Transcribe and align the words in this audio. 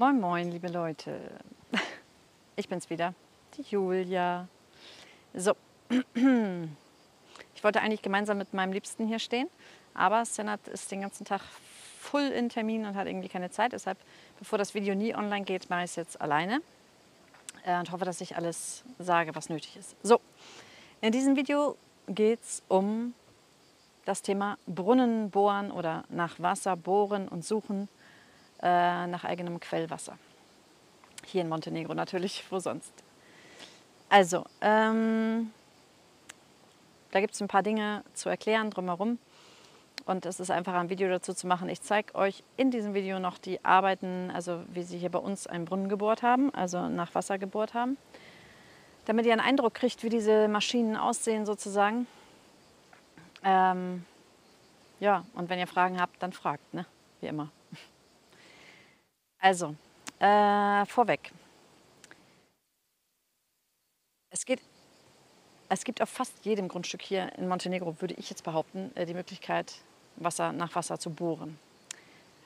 Moin, 0.00 0.18
moin, 0.18 0.50
liebe 0.50 0.68
Leute. 0.68 1.20
Ich 2.56 2.70
bin's 2.70 2.88
wieder, 2.88 3.12
die 3.54 3.62
Julia. 3.70 4.48
So, 5.34 5.54
ich 7.54 7.62
wollte 7.62 7.82
eigentlich 7.82 8.00
gemeinsam 8.00 8.38
mit 8.38 8.54
meinem 8.54 8.72
Liebsten 8.72 9.06
hier 9.06 9.18
stehen, 9.18 9.46
aber 9.92 10.24
Senat 10.24 10.68
ist 10.68 10.90
den 10.90 11.02
ganzen 11.02 11.26
Tag 11.26 11.42
voll 11.98 12.22
in 12.28 12.48
Termin 12.48 12.86
und 12.86 12.96
hat 12.96 13.08
irgendwie 13.08 13.28
keine 13.28 13.50
Zeit. 13.50 13.74
Deshalb, 13.74 13.98
bevor 14.38 14.56
das 14.56 14.72
Video 14.72 14.94
nie 14.94 15.14
online 15.14 15.44
geht, 15.44 15.68
mache 15.68 15.84
ich 15.84 15.90
es 15.90 15.96
jetzt 15.96 16.18
alleine 16.18 16.62
äh, 17.66 17.78
und 17.78 17.92
hoffe, 17.92 18.06
dass 18.06 18.22
ich 18.22 18.36
alles 18.36 18.84
sage, 18.98 19.34
was 19.34 19.50
nötig 19.50 19.76
ist. 19.76 19.96
So, 20.02 20.22
in 21.02 21.12
diesem 21.12 21.36
Video 21.36 21.76
geht 22.08 22.40
es 22.40 22.62
um 22.68 23.12
das 24.06 24.22
Thema 24.22 24.56
Brunnen 24.66 25.28
bohren 25.28 25.70
oder 25.70 26.04
nach 26.08 26.40
Wasser 26.40 26.74
bohren 26.74 27.28
und 27.28 27.44
suchen 27.44 27.90
äh, 28.62 29.06
nach 29.06 29.24
eigenem 29.24 29.60
Quellwasser. 29.60 30.18
Hier 31.26 31.42
in 31.42 31.48
Montenegro 31.48 31.94
natürlich, 31.94 32.44
wo 32.50 32.58
sonst. 32.58 32.92
Also, 34.08 34.44
ähm, 34.60 35.52
da 37.12 37.20
gibt 37.20 37.34
es 37.34 37.40
ein 37.40 37.48
paar 37.48 37.62
Dinge 37.62 38.02
zu 38.14 38.28
erklären 38.28 38.70
drumherum. 38.70 39.18
Und 40.06 40.26
es 40.26 40.40
ist 40.40 40.50
einfach 40.50 40.74
ein 40.74 40.88
Video 40.88 41.08
dazu 41.08 41.34
zu 41.34 41.46
machen. 41.46 41.68
Ich 41.68 41.82
zeige 41.82 42.14
euch 42.14 42.42
in 42.56 42.70
diesem 42.70 42.94
Video 42.94 43.18
noch 43.20 43.38
die 43.38 43.64
Arbeiten, 43.64 44.30
also 44.32 44.62
wie 44.72 44.82
sie 44.82 44.98
hier 44.98 45.10
bei 45.10 45.18
uns 45.18 45.46
einen 45.46 45.66
Brunnen 45.66 45.88
gebohrt 45.88 46.22
haben, 46.22 46.52
also 46.54 46.88
nach 46.88 47.14
Wasser 47.14 47.38
gebohrt 47.38 47.74
haben. 47.74 47.96
Damit 49.04 49.26
ihr 49.26 49.32
einen 49.32 49.40
Eindruck 49.40 49.74
kriegt, 49.74 50.02
wie 50.02 50.08
diese 50.08 50.48
Maschinen 50.48 50.96
aussehen 50.96 51.46
sozusagen. 51.46 52.06
Ähm, 53.44 54.04
ja, 54.98 55.24
und 55.34 55.48
wenn 55.48 55.58
ihr 55.58 55.66
Fragen 55.66 56.00
habt, 56.00 56.22
dann 56.22 56.32
fragt, 56.32 56.74
ne? 56.74 56.86
wie 57.20 57.26
immer. 57.26 57.50
Also, 59.40 59.74
äh, 60.18 60.84
vorweg. 60.84 61.32
Es, 64.30 64.44
geht, 64.44 64.60
es 65.70 65.82
gibt 65.82 66.02
auf 66.02 66.10
fast 66.10 66.44
jedem 66.44 66.68
Grundstück 66.68 67.02
hier 67.02 67.32
in 67.38 67.48
Montenegro, 67.48 67.96
würde 68.00 68.14
ich 68.14 68.28
jetzt 68.28 68.44
behaupten, 68.44 68.92
äh, 68.94 69.06
die 69.06 69.14
Möglichkeit, 69.14 69.74
Wasser 70.16 70.52
nach 70.52 70.74
Wasser 70.74 70.98
zu 70.98 71.10
bohren. 71.10 71.58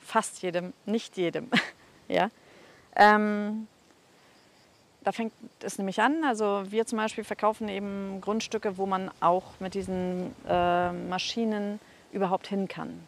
Fast 0.01 0.41
jedem, 0.41 0.73
nicht 0.85 1.17
jedem. 1.17 1.51
ja? 2.07 2.31
Ähm, 2.95 3.67
da 5.03 5.11
fängt 5.11 5.33
es 5.61 5.77
nämlich 5.77 6.01
an. 6.01 6.23
Also 6.23 6.63
wir 6.69 6.85
zum 6.85 6.97
Beispiel 6.97 7.25
verkaufen 7.25 7.67
eben 7.67 8.21
Grundstücke, 8.21 8.77
wo 8.77 8.85
man 8.85 9.11
auch 9.19 9.59
mit 9.59 9.73
diesen 9.73 10.33
äh, 10.47 10.91
Maschinen 10.91 11.79
überhaupt 12.11 12.47
hin 12.47 12.67
kann. 12.67 13.05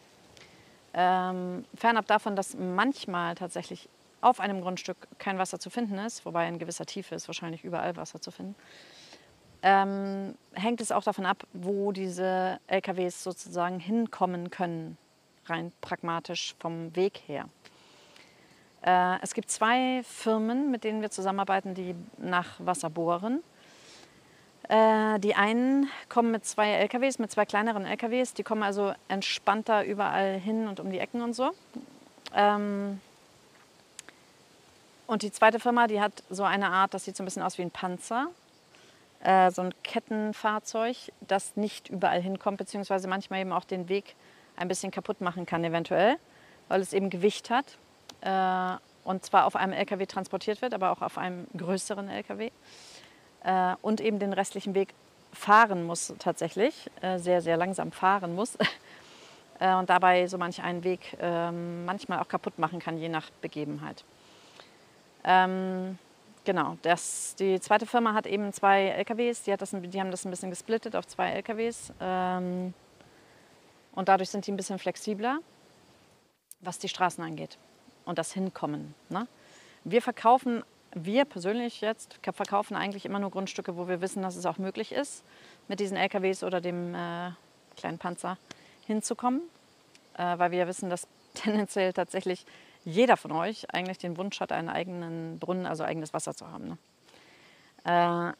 Ähm, 0.99 1.63
fernab 1.75 2.07
davon, 2.07 2.35
dass 2.35 2.57
manchmal 2.57 3.35
tatsächlich 3.35 3.87
auf 4.19 4.39
einem 4.39 4.61
Grundstück 4.61 4.97
kein 5.19 5.37
Wasser 5.37 5.59
zu 5.59 5.69
finden 5.69 5.99
ist, 5.99 6.25
wobei 6.25 6.47
in 6.47 6.57
gewisser 6.57 6.87
Tiefe 6.87 7.13
ist 7.13 7.27
wahrscheinlich 7.27 7.63
überall 7.63 7.95
Wasser 7.97 8.19
zu 8.19 8.31
finden, 8.31 8.55
ähm, 9.61 10.33
hängt 10.53 10.81
es 10.81 10.91
auch 10.91 11.03
davon 11.03 11.27
ab, 11.27 11.45
wo 11.53 11.91
diese 11.91 12.59
LKWs 12.65 13.23
sozusagen 13.23 13.79
hinkommen 13.79 14.49
können, 14.49 14.97
rein 15.45 15.71
pragmatisch 15.81 16.55
vom 16.57 16.95
Weg 16.95 17.21
her. 17.27 17.47
Äh, 18.81 19.21
es 19.21 19.35
gibt 19.35 19.51
zwei 19.51 20.01
Firmen, 20.03 20.71
mit 20.71 20.83
denen 20.83 21.01
wir 21.01 21.11
zusammenarbeiten, 21.11 21.75
die 21.75 21.93
nach 22.17 22.55
Wasser 22.57 22.89
bohren. 22.89 23.43
Äh, 24.69 25.19
die 25.19 25.33
einen 25.35 25.89
kommen 26.09 26.31
mit 26.31 26.45
zwei 26.45 26.71
LKWs, 26.71 27.19
mit 27.19 27.31
zwei 27.31 27.45
kleineren 27.45 27.85
LKWs. 27.85 28.33
Die 28.33 28.43
kommen 28.43 28.63
also 28.63 28.93
entspannter 29.07 29.85
überall 29.85 30.37
hin 30.39 30.67
und 30.67 30.79
um 30.79 30.91
die 30.91 30.99
Ecken 30.99 31.21
und 31.21 31.33
so. 31.33 31.51
Ähm, 32.35 32.99
und 35.05 35.21
die 35.21 35.31
zweite 35.31 35.59
Firma, 35.59 35.87
die 35.87 36.01
hat 36.01 36.23
so 36.29 36.43
eine 36.43 36.69
Art, 36.69 36.93
das 36.93 37.05
sieht 37.05 37.15
so 37.15 37.23
ein 37.23 37.25
bisschen 37.25 37.43
aus 37.43 37.57
wie 37.57 37.61
ein 37.61 37.71
Panzer. 37.71 38.27
Äh, 39.21 39.51
so 39.51 39.61
ein 39.61 39.73
Kettenfahrzeug, 39.83 40.97
das 41.21 41.55
nicht 41.55 41.89
überall 41.89 42.21
hinkommt, 42.21 42.57
beziehungsweise 42.57 43.07
manchmal 43.07 43.39
eben 43.39 43.53
auch 43.53 43.63
den 43.63 43.87
Weg 43.87 44.15
ein 44.57 44.67
bisschen 44.67 44.91
kaputt 44.91 45.21
machen 45.21 45.45
kann, 45.45 45.63
eventuell, 45.63 46.17
weil 46.67 46.81
es 46.81 46.91
eben 46.91 47.09
Gewicht 47.09 47.49
hat. 47.49 47.77
Äh, 48.21 48.77
und 49.05 49.23
zwar 49.23 49.45
auf 49.45 49.55
einem 49.55 49.71
LKW 49.71 50.05
transportiert 50.05 50.61
wird, 50.61 50.73
aber 50.73 50.91
auch 50.91 51.01
auf 51.01 51.17
einem 51.17 51.47
größeren 51.55 52.09
LKW 52.09 52.51
äh, 53.47 53.75
und 53.81 54.01
eben 54.01 54.19
den 54.19 54.33
restlichen 54.33 54.75
Weg 54.75 54.93
fahren 55.31 55.85
muss 55.85 56.13
tatsächlich, 56.19 56.91
äh, 57.01 57.17
sehr, 57.17 57.41
sehr 57.41 57.57
langsam 57.57 57.91
fahren 57.91 58.35
muss 58.35 58.57
äh, 59.59 59.73
und 59.75 59.89
dabei 59.89 60.27
so 60.27 60.37
manch 60.37 60.61
einen 60.61 60.83
Weg 60.83 61.17
ähm, 61.19 61.85
manchmal 61.85 62.19
auch 62.19 62.27
kaputt 62.27 62.59
machen 62.59 62.79
kann, 62.79 62.97
je 62.97 63.09
nach 63.09 63.29
Begebenheit. 63.41 64.03
Ähm, 65.23 65.97
genau, 66.43 66.77
das, 66.81 67.35
die 67.35 67.59
zweite 67.59 67.85
Firma 67.85 68.13
hat 68.13 68.27
eben 68.27 68.51
zwei 68.51 68.87
LKWs, 68.89 69.43
die, 69.43 69.53
hat 69.53 69.61
das, 69.61 69.71
die 69.71 69.99
haben 69.99 70.11
das 70.11 70.25
ein 70.25 70.31
bisschen 70.31 70.49
gesplittet 70.49 70.95
auf 70.95 71.07
zwei 71.07 71.31
LKWs 71.31 71.93
ähm, 72.01 72.73
und 73.93 74.09
dadurch 74.09 74.29
sind 74.29 74.45
die 74.45 74.51
ein 74.51 74.57
bisschen 74.57 74.77
flexibler, 74.77 75.39
was 76.59 76.79
die 76.79 76.89
Straßen 76.89 77.23
angeht 77.23 77.57
und 78.03 78.17
das 78.17 78.33
Hinkommen. 78.33 78.93
Ne? 79.09 79.27
Wir 79.85 80.01
verkaufen 80.01 80.63
wir 81.05 81.25
persönlich 81.25 81.81
jetzt 81.81 82.19
verkaufen 82.21 82.75
eigentlich 82.75 83.05
immer 83.05 83.19
nur 83.19 83.31
Grundstücke, 83.31 83.77
wo 83.77 83.87
wir 83.87 84.01
wissen, 84.01 84.21
dass 84.21 84.35
es 84.35 84.45
auch 84.45 84.57
möglich 84.57 84.91
ist, 84.91 85.23
mit 85.67 85.79
diesen 85.79 85.97
LKWs 85.97 86.43
oder 86.43 86.61
dem 86.61 86.93
äh, 86.95 87.31
kleinen 87.75 87.97
Panzer 87.97 88.37
hinzukommen, 88.85 89.41
äh, 90.17 90.37
weil 90.37 90.51
wir 90.51 90.67
wissen, 90.67 90.89
dass 90.89 91.07
tendenziell 91.33 91.93
tatsächlich 91.93 92.45
jeder 92.85 93.17
von 93.17 93.31
euch 93.31 93.73
eigentlich 93.73 93.97
den 93.97 94.17
Wunsch 94.17 94.39
hat, 94.39 94.51
einen 94.51 94.69
eigenen 94.69 95.39
Brunnen, 95.39 95.65
also 95.65 95.83
eigenes 95.83 96.13
Wasser 96.13 96.33
zu 96.33 96.47
haben. 96.49 96.67
Ne? 96.69 96.77
Äh, 97.83 98.33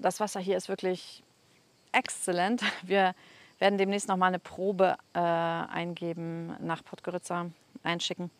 das 0.00 0.20
Wasser 0.20 0.40
hier 0.40 0.56
ist 0.56 0.68
wirklich 0.68 1.22
exzellent. 1.92 2.62
Wir 2.82 3.14
werden 3.58 3.78
demnächst 3.78 4.08
noch 4.08 4.16
mal 4.16 4.26
eine 4.26 4.38
Probe 4.38 4.96
äh, 5.14 5.18
eingeben, 5.18 6.54
nach 6.60 6.84
Podgorica 6.84 7.46
einschicken, 7.82 8.30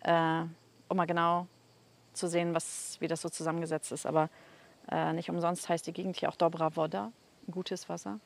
äh, 0.00 0.42
um 0.88 0.96
mal 0.96 1.06
genau 1.06 1.46
zu 2.18 2.28
sehen, 2.28 2.54
was, 2.54 2.96
wie 3.00 3.08
das 3.08 3.22
so 3.22 3.28
zusammengesetzt 3.28 3.92
ist. 3.92 4.06
Aber 4.06 4.28
äh, 4.90 5.12
nicht 5.12 5.30
umsonst 5.30 5.68
heißt 5.68 5.86
die 5.86 5.92
Gegend 5.92 6.16
hier 6.16 6.28
auch 6.28 6.36
Dobra 6.36 6.74
Voda, 6.76 7.12
gutes 7.50 7.88
Wasser. 7.88 8.20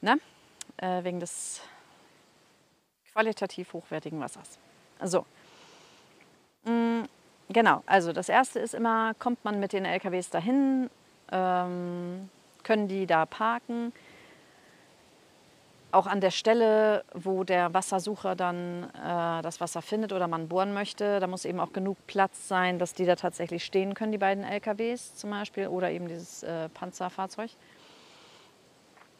Na? 0.00 0.16
Äh, 0.78 1.04
wegen 1.04 1.20
des 1.20 1.60
qualitativ 3.12 3.72
hochwertigen 3.72 4.20
Wassers. 4.20 4.58
So. 5.04 5.26
Mm, 6.64 7.02
genau, 7.48 7.82
also 7.86 8.12
das 8.12 8.28
erste 8.28 8.58
ist 8.58 8.74
immer, 8.74 9.14
kommt 9.14 9.44
man 9.44 9.60
mit 9.60 9.72
den 9.72 9.84
LKWs 9.84 10.30
dahin, 10.30 10.88
ähm, 11.30 12.30
können 12.62 12.88
die 12.88 13.06
da 13.06 13.26
parken, 13.26 13.92
auch 15.92 16.06
an 16.06 16.20
der 16.20 16.30
Stelle, 16.30 17.04
wo 17.14 17.44
der 17.44 17.72
Wassersucher 17.74 18.34
dann 18.34 18.84
äh, 18.94 19.42
das 19.42 19.60
Wasser 19.60 19.82
findet 19.82 20.12
oder 20.12 20.26
man 20.26 20.48
bohren 20.48 20.72
möchte, 20.72 21.20
da 21.20 21.26
muss 21.26 21.44
eben 21.44 21.60
auch 21.60 21.72
genug 21.72 21.98
Platz 22.06 22.48
sein, 22.48 22.78
dass 22.78 22.94
die 22.94 23.04
da 23.04 23.14
tatsächlich 23.14 23.64
stehen 23.64 23.94
können, 23.94 24.12
die 24.12 24.18
beiden 24.18 24.44
LKWs 24.44 25.14
zum 25.14 25.30
Beispiel 25.30 25.68
oder 25.68 25.90
eben 25.90 26.08
dieses 26.08 26.42
äh, 26.42 26.68
Panzerfahrzeug. 26.70 27.50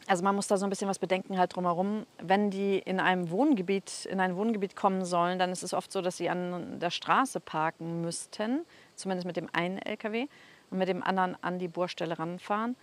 Also 0.07 0.25
man 0.25 0.35
muss 0.35 0.49
da 0.49 0.57
so 0.57 0.67
ein 0.67 0.71
bisschen 0.71 0.89
was 0.89 0.99
bedenken 0.99 1.39
halt 1.39 1.55
drumherum. 1.55 2.07
Wenn 2.21 2.51
die 2.51 2.79
in 2.79 2.99
einem 2.99 3.31
Wohngebiet, 3.31 4.07
in 4.07 4.19
ein 4.19 4.37
Wohngebiet 4.37 4.75
kommen 4.75 5.05
sollen, 5.05 5.39
dann 5.39 5.51
ist 5.51 5.63
es 5.63 5.75
oft 5.75 5.93
so, 5.93 6.01
dass 6.01 6.17
sie 6.17 6.29
an 6.29 6.81
der 6.81 6.91
Straße 6.91 7.39
parken 7.39 8.01
müssten, 8.01 8.65
zumindest 8.97 9.27
mit 9.27 9.37
dem 9.37 9.49
einen 9.53 9.79
LKW 9.79 10.27
und 10.71 10.79
mit 10.79 10.89
dem 10.89 11.03
anderen 11.03 11.37
an 11.43 11.59
die 11.59 11.69
Bohrstelle 11.69 12.19
ranfahren. 12.19 12.77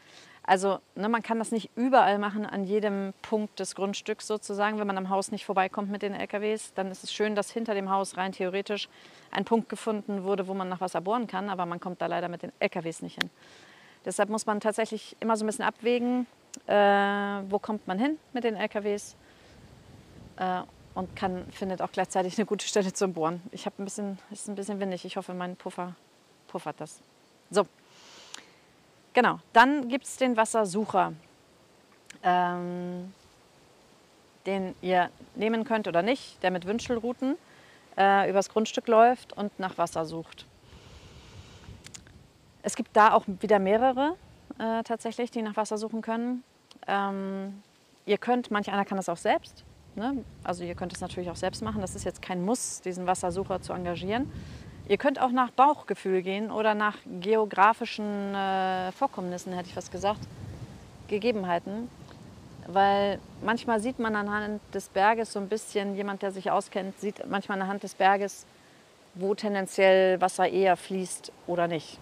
Also 0.50 0.80
ne, 0.96 1.08
man 1.10 1.22
kann 1.22 1.38
das 1.38 1.52
nicht 1.52 1.70
überall 1.76 2.18
machen, 2.18 2.44
an 2.44 2.64
jedem 2.64 3.14
Punkt 3.22 3.60
des 3.60 3.76
Grundstücks 3.76 4.26
sozusagen. 4.26 4.80
Wenn 4.80 4.88
man 4.88 4.98
am 4.98 5.10
Haus 5.10 5.32
nicht 5.32 5.46
vorbeikommt 5.46 5.92
mit 5.92 6.02
den 6.02 6.16
LKWs, 6.16 6.74
dann 6.74 6.90
ist 6.90 7.04
es 7.04 7.14
schön, 7.14 7.36
dass 7.36 7.52
hinter 7.52 7.76
dem 7.76 7.92
Haus 7.92 8.18
rein 8.18 8.32
theoretisch 8.32 8.90
ein 9.30 9.46
Punkt 9.46 9.70
gefunden 9.70 10.24
wurde, 10.24 10.48
wo 10.48 10.56
man 10.56 10.68
nach 10.68 10.82
Wasser 10.82 11.02
bohren 11.02 11.28
kann, 11.28 11.52
aber 11.52 11.68
man 11.68 11.80
kommt 11.80 12.02
da 12.02 12.08
leider 12.08 12.30
mit 12.30 12.42
den 12.42 12.52
LKWs 12.58 13.04
nicht 13.04 13.22
hin. 13.22 13.30
Deshalb 14.06 14.30
muss 14.30 14.48
man 14.48 14.60
tatsächlich 14.60 15.16
immer 15.20 15.38
so 15.38 15.46
ein 15.46 15.48
bisschen 15.48 15.66
abwägen, 15.66 16.26
äh, 16.66 16.74
wo 16.74 17.60
kommt 17.60 17.88
man 17.88 18.00
hin 18.00 18.18
mit 18.34 18.44
den 18.44 18.56
LKWs 18.56 19.16
äh, 20.38 20.62
und 20.96 21.16
kann, 21.16 21.46
findet 21.52 21.84
auch 21.84 21.92
gleichzeitig 21.92 22.40
eine 22.40 22.48
gute 22.48 22.66
Stelle 22.66 22.92
zum 22.92 23.14
Bohren. 23.14 23.44
Ich 23.52 23.68
habe 23.68 23.76
ein 23.78 23.86
bisschen, 23.86 24.18
ist 24.32 24.50
ein 24.50 24.56
bisschen 24.56 24.80
windig. 24.80 25.06
Ich 25.06 25.16
hoffe, 25.16 25.36
mein 25.36 25.56
Puffer 25.56 25.94
puffert 26.48 26.82
das. 26.82 27.02
So, 27.52 27.68
Genau, 29.20 29.38
dann 29.52 29.90
gibt 29.90 30.06
es 30.06 30.16
den 30.16 30.38
Wassersucher, 30.38 31.12
ähm, 32.24 33.14
den 34.46 34.74
ihr 34.82 35.10
nehmen 35.36 35.66
könnt 35.66 35.90
oder 35.90 36.02
nicht, 36.02 36.42
der 36.42 36.52
mit 36.52 36.66
Wünschelrouten 36.66 37.36
äh, 37.98 38.30
übers 38.30 38.48
Grundstück 38.48 38.88
läuft 38.88 39.34
und 39.34 39.60
nach 39.60 39.78
Wasser 39.78 40.06
sucht. 40.06 40.46
Es 42.62 42.78
gibt 42.78 42.96
da 42.96 43.12
auch 43.12 43.26
wieder 43.42 43.60
mehrere 43.60 44.16
äh, 44.58 44.84
tatsächlich, 44.84 45.32
die 45.32 45.42
nach 45.42 45.58
Wasser 45.58 45.78
suchen 45.78 46.02
können. 46.02 46.46
Ähm, 46.88 47.62
ihr 48.06 48.18
könnt, 48.18 48.52
manch 48.52 48.72
einer 48.72 48.86
kann 48.86 48.96
das 48.96 49.10
auch 49.10 49.18
selbst. 49.18 49.66
Ne? 49.96 50.24
Also 50.46 50.64
ihr 50.64 50.76
könnt 50.76 50.94
es 50.94 51.02
natürlich 51.02 51.30
auch 51.30 51.36
selbst 51.36 51.62
machen. 51.62 51.82
Das 51.82 51.94
ist 51.94 52.06
jetzt 52.06 52.22
kein 52.22 52.46
Muss, 52.46 52.80
diesen 52.80 53.06
Wassersucher 53.06 53.62
zu 53.62 53.74
engagieren. 53.74 54.32
Ihr 54.90 54.98
könnt 54.98 55.22
auch 55.22 55.30
nach 55.30 55.52
Bauchgefühl 55.52 56.24
gehen 56.24 56.50
oder 56.50 56.74
nach 56.74 56.98
geografischen 57.22 58.34
äh, 58.34 58.92
Vorkommnissen, 58.92 59.54
hätte 59.54 59.70
ich 59.70 59.78
was 59.78 59.92
gesagt, 59.92 60.20
Gegebenheiten. 61.08 61.92
Weil 62.66 63.20
manchmal 63.44 63.80
sieht 63.82 64.00
man 64.00 64.16
anhand 64.16 64.62
des 64.74 64.90
Berges 64.90 65.32
so 65.32 65.40
ein 65.40 65.48
bisschen, 65.48 65.96
jemand, 65.96 66.24
der 66.24 66.32
sich 66.32 66.50
auskennt, 66.50 67.00
sieht 67.00 67.24
manchmal 67.30 67.62
anhand 67.62 67.84
des 67.84 67.94
Berges, 67.94 68.48
wo 69.14 69.36
tendenziell 69.36 70.20
Wasser 70.22 70.50
eher 70.50 70.76
fließt 70.76 71.32
oder 71.46 71.68
nicht. 71.68 72.00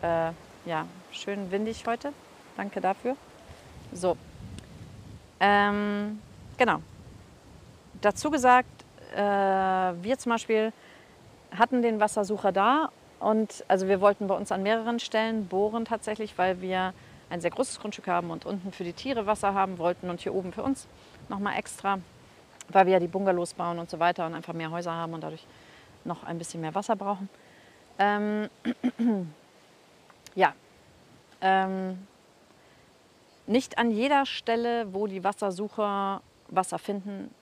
Äh, 0.00 0.30
ja, 0.64 0.86
schön 1.12 1.50
windig 1.50 1.86
heute. 1.86 2.14
Danke 2.56 2.80
dafür. 2.80 3.14
So. 3.92 4.16
Ähm, 5.38 6.18
genau. 6.56 6.78
Dazu 8.00 8.30
gesagt, 8.30 8.70
äh, 9.14 9.18
wir 9.18 10.16
zum 10.16 10.32
Beispiel 10.32 10.72
hatten 11.56 11.82
den 11.82 12.00
Wassersucher 12.00 12.52
da 12.52 12.90
und 13.20 13.64
also 13.68 13.88
wir 13.88 14.00
wollten 14.00 14.26
bei 14.26 14.34
uns 14.34 14.52
an 14.52 14.62
mehreren 14.62 14.98
Stellen 14.98 15.46
bohren 15.46 15.84
tatsächlich, 15.84 16.36
weil 16.36 16.60
wir 16.60 16.92
ein 17.30 17.40
sehr 17.40 17.50
großes 17.50 17.80
Grundstück 17.80 18.06
haben 18.06 18.30
und 18.30 18.46
unten 18.46 18.72
für 18.72 18.84
die 18.84 18.92
Tiere 18.92 19.26
Wasser 19.26 19.54
haben 19.54 19.78
wollten 19.78 20.10
und 20.10 20.20
hier 20.20 20.34
oben 20.34 20.52
für 20.52 20.62
uns 20.62 20.86
nochmal 21.28 21.56
extra, 21.58 21.98
weil 22.68 22.86
wir 22.86 22.94
ja 22.94 23.00
die 23.00 23.08
Bungalows 23.08 23.54
bauen 23.54 23.78
und 23.78 23.90
so 23.90 23.98
weiter 23.98 24.26
und 24.26 24.34
einfach 24.34 24.52
mehr 24.52 24.70
Häuser 24.70 24.92
haben 24.92 25.14
und 25.14 25.22
dadurch 25.22 25.46
noch 26.04 26.24
ein 26.24 26.38
bisschen 26.38 26.60
mehr 26.60 26.74
Wasser 26.74 26.96
brauchen. 26.96 27.28
Ähm, 27.98 28.48
ja, 30.34 30.52
ähm, 31.40 32.06
nicht 33.46 33.78
an 33.78 33.90
jeder 33.90 34.26
Stelle, 34.26 34.92
wo 34.92 35.06
die 35.06 35.24
Wassersucher 35.24 36.22
Wasser 36.48 36.78
finden, 36.78 37.34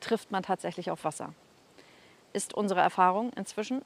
trifft 0.00 0.30
man 0.30 0.42
tatsächlich 0.42 0.90
auf 0.90 1.04
Wasser. 1.04 1.32
Ist 2.32 2.54
unsere 2.54 2.80
Erfahrung 2.80 3.32
inzwischen. 3.34 3.82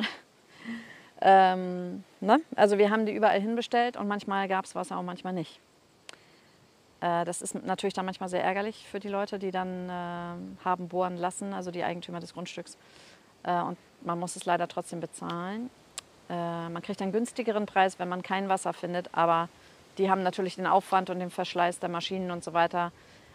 ähm, 1.20 2.05
ne? 2.20 2.41
Also 2.56 2.79
wir 2.79 2.91
haben 2.91 3.06
die 3.06 3.12
überall 3.12 3.41
hinbestellt 3.41 3.96
und 3.96 4.08
manchmal 4.08 4.49
gab 4.49 4.64
es 4.64 4.75
Wasser 4.75 4.99
und 4.99 5.06
manchmal 5.06 5.32
nicht. 5.32 5.61
Äh, 7.00 7.25
das 7.25 7.43
ist 7.43 7.55
natürlich 7.55 7.94
dann 7.94 8.06
manchmal 8.06 8.29
sehr 8.29 8.43
ärgerlich 8.43 8.87
für 8.91 9.00
die 9.00 9.08
Leute, 9.08 9.38
die 9.38 9.50
dann 9.50 9.88
äh, 9.88 10.64
haben 10.64 10.88
bohren 10.88 11.17
lassen, 11.17 11.52
also 11.52 11.70
die 11.70 11.85
Eigentümer 11.85 12.20
des 12.20 12.32
Grundstücks. 12.32 12.76
Äh, 13.43 13.61
und 13.61 13.79
man 14.02 14.19
muss 14.19 14.37
es 14.37 14.44
leider 14.44 14.69
trotzdem 14.69 15.00
bezahlen. 15.00 15.70
Äh, 16.29 16.69
man 16.69 16.82
kriegt 16.82 17.02
einen 17.02 17.12
günstigeren 17.12 17.67
Preis, 17.67 17.99
wenn 17.99 18.08
man 18.08 18.23
kein 18.23 18.49
Wasser 18.49 18.73
findet, 18.73 19.08
aber 19.12 19.49
die 19.99 20.11
haben 20.11 20.23
natürlich 20.23 20.56
den 20.56 20.67
Aufwand 20.67 21.11
und 21.11 21.19
den 21.20 21.31
Verschleiß 21.31 21.79
der 21.79 21.88
Maschinen 21.88 22.31
und 22.31 22.43
so 22.43 22.52
weiter. 22.52 22.91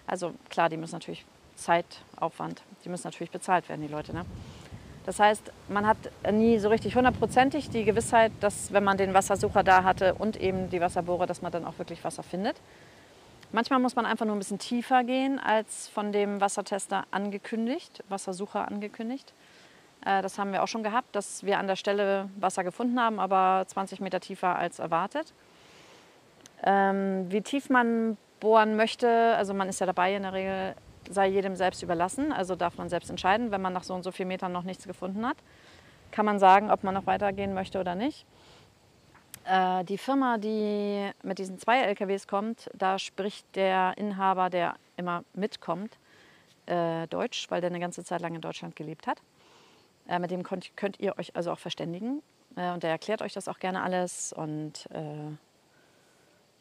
Also 0.07 0.33
klar, 0.49 0.69
die 0.69 0.77
müssen 0.77 0.95
natürlich 0.95 1.25
Zeitaufwand, 1.55 2.63
die 2.83 2.89
müssen 2.89 3.07
natürlich 3.07 3.31
bezahlt 3.31 3.69
werden, 3.69 3.81
die 3.81 3.87
Leute. 3.87 4.13
Ne? 4.13 4.25
Das 5.05 5.19
heißt, 5.19 5.51
man 5.69 5.87
hat 5.87 5.97
nie 6.31 6.59
so 6.59 6.69
richtig 6.69 6.95
hundertprozentig 6.95 7.69
die 7.69 7.83
Gewissheit, 7.83 8.31
dass 8.41 8.73
wenn 8.73 8.83
man 8.83 8.97
den 8.97 9.13
Wassersucher 9.13 9.63
da 9.63 9.83
hatte 9.83 10.13
und 10.13 10.37
eben 10.37 10.69
die 10.69 10.81
Wasserbohrer, 10.81 11.25
dass 11.25 11.41
man 11.41 11.51
dann 11.51 11.65
auch 11.65 11.77
wirklich 11.77 12.03
Wasser 12.03 12.23
findet. 12.23 12.57
Manchmal 13.51 13.79
muss 13.79 13.95
man 13.95 14.05
einfach 14.05 14.25
nur 14.25 14.35
ein 14.35 14.39
bisschen 14.39 14.59
tiefer 14.59 15.03
gehen 15.03 15.39
als 15.39 15.87
von 15.87 16.11
dem 16.11 16.39
Wassertester 16.39 17.05
angekündigt, 17.09 18.03
Wassersucher 18.07 18.67
angekündigt. 18.67 19.33
Äh, 20.05 20.21
das 20.21 20.37
haben 20.37 20.51
wir 20.51 20.61
auch 20.61 20.67
schon 20.67 20.83
gehabt, 20.83 21.15
dass 21.15 21.43
wir 21.43 21.57
an 21.57 21.67
der 21.67 21.75
Stelle 21.75 22.29
Wasser 22.39 22.63
gefunden 22.63 22.99
haben, 22.99 23.19
aber 23.19 23.65
20 23.67 24.01
Meter 24.01 24.19
tiefer 24.19 24.55
als 24.55 24.77
erwartet. 24.79 25.33
Ähm, 26.63 27.25
wie 27.31 27.41
tief 27.41 27.69
man 27.69 28.17
bohren 28.39 28.75
möchte, 28.75 29.35
also 29.35 29.53
man 29.53 29.67
ist 29.69 29.79
ja 29.79 29.85
dabei 29.85 30.15
in 30.15 30.23
der 30.23 30.33
Regel, 30.33 30.75
sei 31.09 31.27
jedem 31.27 31.55
selbst 31.55 31.83
überlassen. 31.83 32.31
Also 32.31 32.55
darf 32.55 32.77
man 32.77 32.89
selbst 32.89 33.09
entscheiden, 33.09 33.51
wenn 33.51 33.61
man 33.61 33.73
nach 33.73 33.83
so 33.83 33.93
und 33.93 34.03
so 34.03 34.11
vielen 34.11 34.29
Metern 34.29 34.51
noch 34.51 34.63
nichts 34.63 34.87
gefunden 34.87 35.25
hat. 35.25 35.37
Kann 36.11 36.25
man 36.25 36.39
sagen, 36.39 36.71
ob 36.71 36.83
man 36.83 36.93
noch 36.93 37.05
weitergehen 37.05 37.53
möchte 37.53 37.79
oder 37.79 37.95
nicht. 37.95 38.25
Äh, 39.45 39.83
die 39.83 39.97
Firma, 39.97 40.37
die 40.37 41.11
mit 41.23 41.39
diesen 41.39 41.59
zwei 41.59 41.81
LKWs 41.81 42.27
kommt, 42.27 42.69
da 42.73 42.99
spricht 42.99 43.55
der 43.55 43.93
Inhaber, 43.97 44.49
der 44.49 44.75
immer 44.97 45.23
mitkommt, 45.33 45.97
äh, 46.65 47.07
Deutsch, 47.07 47.49
weil 47.49 47.61
der 47.61 47.69
eine 47.69 47.79
ganze 47.79 48.03
Zeit 48.03 48.21
lang 48.21 48.35
in 48.35 48.41
Deutschland 48.41 48.75
gelebt 48.75 49.07
hat. 49.07 49.21
Äh, 50.07 50.19
mit 50.19 50.31
dem 50.31 50.43
könnt, 50.43 50.75
könnt, 50.75 50.99
ihr 50.99 51.17
euch 51.17 51.35
also 51.35 51.51
auch 51.51 51.59
verständigen. 51.59 52.21
Äh, 52.55 52.71
und 52.71 52.83
der 52.83 52.91
erklärt 52.91 53.21
euch 53.21 53.33
das 53.33 53.47
auch 53.47 53.59
gerne 53.59 53.81
alles 53.81 54.33
und 54.33 54.87
äh, 54.91 55.31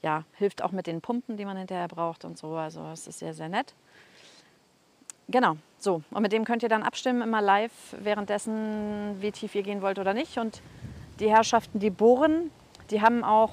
ja, 0.02 0.24
hilft 0.34 0.62
auch 0.62 0.72
mit 0.72 0.86
den 0.86 1.00
Pumpen, 1.00 1.36
die 1.36 1.44
man 1.44 1.56
hinterher 1.56 1.88
braucht 1.88 2.24
und 2.24 2.38
so. 2.38 2.54
Also 2.54 2.86
es 2.92 3.06
ist 3.06 3.18
sehr, 3.18 3.34
sehr 3.34 3.48
nett. 3.48 3.74
Genau, 5.30 5.56
so. 5.78 6.02
Und 6.10 6.22
mit 6.22 6.32
dem 6.32 6.44
könnt 6.44 6.62
ihr 6.62 6.70
dann 6.70 6.82
abstimmen, 6.82 7.20
immer 7.20 7.42
live 7.42 7.72
währenddessen, 8.00 9.20
wie 9.20 9.30
tief 9.30 9.54
ihr 9.54 9.62
gehen 9.62 9.82
wollt 9.82 9.98
oder 9.98 10.14
nicht. 10.14 10.38
Und 10.38 10.62
die 11.20 11.30
Herrschaften, 11.30 11.80
die 11.80 11.90
bohren, 11.90 12.50
die 12.90 13.02
haben 13.02 13.25
auch 13.25 13.52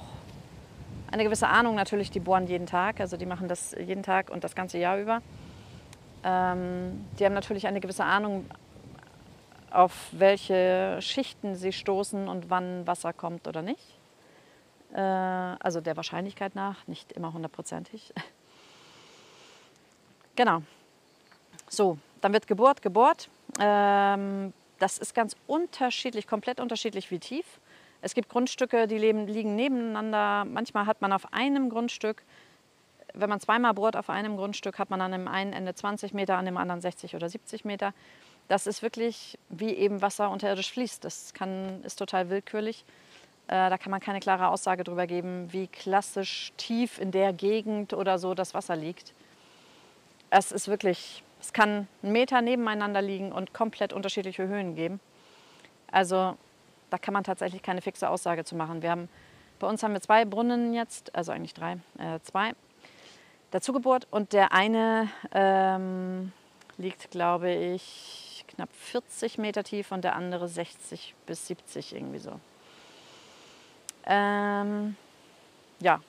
eine 1.10 1.22
gewisse 1.22 1.48
Ahnung 1.48 1.74
natürlich, 1.74 2.10
die 2.10 2.20
bohren 2.20 2.46
jeden 2.46 2.66
Tag. 2.66 3.00
Also 3.00 3.18
die 3.18 3.26
machen 3.26 3.46
das 3.46 3.72
jeden 3.72 4.02
Tag 4.02 4.30
und 4.30 4.42
das 4.42 4.54
ganze 4.54 4.78
Jahr 4.78 4.98
über. 4.98 5.20
Ähm, 6.24 7.04
die 7.18 7.24
haben 7.26 7.34
natürlich 7.34 7.66
eine 7.66 7.80
gewisse 7.80 8.04
Ahnung, 8.04 8.46
auf 9.70 10.08
welche 10.12 10.96
Schichten 11.00 11.56
sie 11.56 11.72
stoßen 11.72 12.26
und 12.26 12.48
wann 12.48 12.86
Wasser 12.86 13.12
kommt 13.12 13.46
oder 13.46 13.60
nicht. 13.60 13.98
Äh, 14.94 15.00
also 15.00 15.82
der 15.82 15.96
Wahrscheinlichkeit 15.96 16.54
nach, 16.54 16.86
nicht 16.86 17.12
immer 17.12 17.34
hundertprozentig. 17.34 18.14
genau. 20.36 20.62
So, 21.68 21.98
dann 22.20 22.32
wird 22.32 22.46
gebohrt, 22.46 22.82
gebohrt. 22.82 23.28
Ähm, 23.60 24.52
das 24.78 24.98
ist 24.98 25.14
ganz 25.14 25.36
unterschiedlich, 25.46 26.26
komplett 26.26 26.60
unterschiedlich 26.60 27.10
wie 27.10 27.18
tief. 27.18 27.46
Es 28.02 28.14
gibt 28.14 28.28
Grundstücke, 28.28 28.86
die 28.86 28.98
leben, 28.98 29.26
liegen 29.26 29.56
nebeneinander. 29.56 30.44
Manchmal 30.44 30.86
hat 30.86 31.00
man 31.00 31.12
auf 31.12 31.32
einem 31.32 31.70
Grundstück, 31.70 32.22
wenn 33.14 33.30
man 33.30 33.40
zweimal 33.40 33.74
bohrt 33.74 33.96
auf 33.96 34.10
einem 34.10 34.36
Grundstück, 34.36 34.78
hat 34.78 34.90
man 34.90 35.00
an 35.00 35.12
dem 35.12 35.28
einen 35.28 35.52
Ende 35.52 35.74
20 35.74 36.12
Meter, 36.12 36.36
an 36.36 36.44
dem 36.44 36.56
anderen 36.56 36.80
60 36.80 37.16
oder 37.16 37.28
70 37.28 37.64
Meter. 37.64 37.94
Das 38.48 38.66
ist 38.66 38.82
wirklich 38.82 39.38
wie 39.48 39.70
eben 39.70 40.02
Wasser 40.02 40.30
unterirdisch 40.30 40.70
fließt. 40.70 41.04
Das 41.04 41.32
kann, 41.34 41.82
ist 41.82 41.96
total 41.96 42.30
willkürlich. 42.30 42.84
Äh, 43.48 43.70
da 43.70 43.78
kann 43.78 43.90
man 43.90 44.00
keine 44.00 44.20
klare 44.20 44.48
Aussage 44.48 44.84
darüber 44.84 45.06
geben, 45.06 45.52
wie 45.52 45.66
klassisch 45.66 46.52
tief 46.56 46.98
in 47.00 47.10
der 47.10 47.32
Gegend 47.32 47.92
oder 47.92 48.18
so 48.18 48.34
das 48.34 48.54
Wasser 48.54 48.76
liegt. 48.76 49.14
Es 50.30 50.52
ist 50.52 50.68
wirklich, 50.68 51.22
es 51.46 51.52
kann 51.52 51.86
einen 52.02 52.12
Meter 52.12 52.42
nebeneinander 52.42 53.00
liegen 53.00 53.30
und 53.30 53.54
komplett 53.54 53.92
unterschiedliche 53.92 54.48
Höhen 54.48 54.74
geben. 54.74 54.98
Also 55.92 56.36
da 56.90 56.98
kann 56.98 57.14
man 57.14 57.22
tatsächlich 57.22 57.62
keine 57.62 57.82
fixe 57.82 58.10
Aussage 58.10 58.42
zu 58.44 58.56
machen. 58.56 58.82
Wir 58.82 58.90
haben, 58.90 59.08
bei 59.60 59.68
uns 59.68 59.84
haben 59.84 59.92
wir 59.92 60.00
zwei 60.00 60.24
Brunnen 60.24 60.74
jetzt, 60.74 61.14
also 61.14 61.30
eigentlich 61.30 61.54
drei, 61.54 61.74
äh, 61.98 62.18
zwei, 62.24 62.52
dazu 63.52 63.72
gebohrt 63.72 64.08
und 64.10 64.32
der 64.32 64.52
eine 64.52 65.08
ähm, 65.32 66.32
liegt, 66.78 67.12
glaube 67.12 67.52
ich, 67.52 68.44
knapp 68.48 68.70
40 68.72 69.38
Meter 69.38 69.62
tief 69.62 69.92
und 69.92 70.02
der 70.02 70.16
andere 70.16 70.48
60 70.48 71.14
bis 71.26 71.46
70 71.46 71.94
irgendwie 71.94 72.18
so. 72.18 72.40
Ähm, 74.04 74.96
ja. 75.78 76.00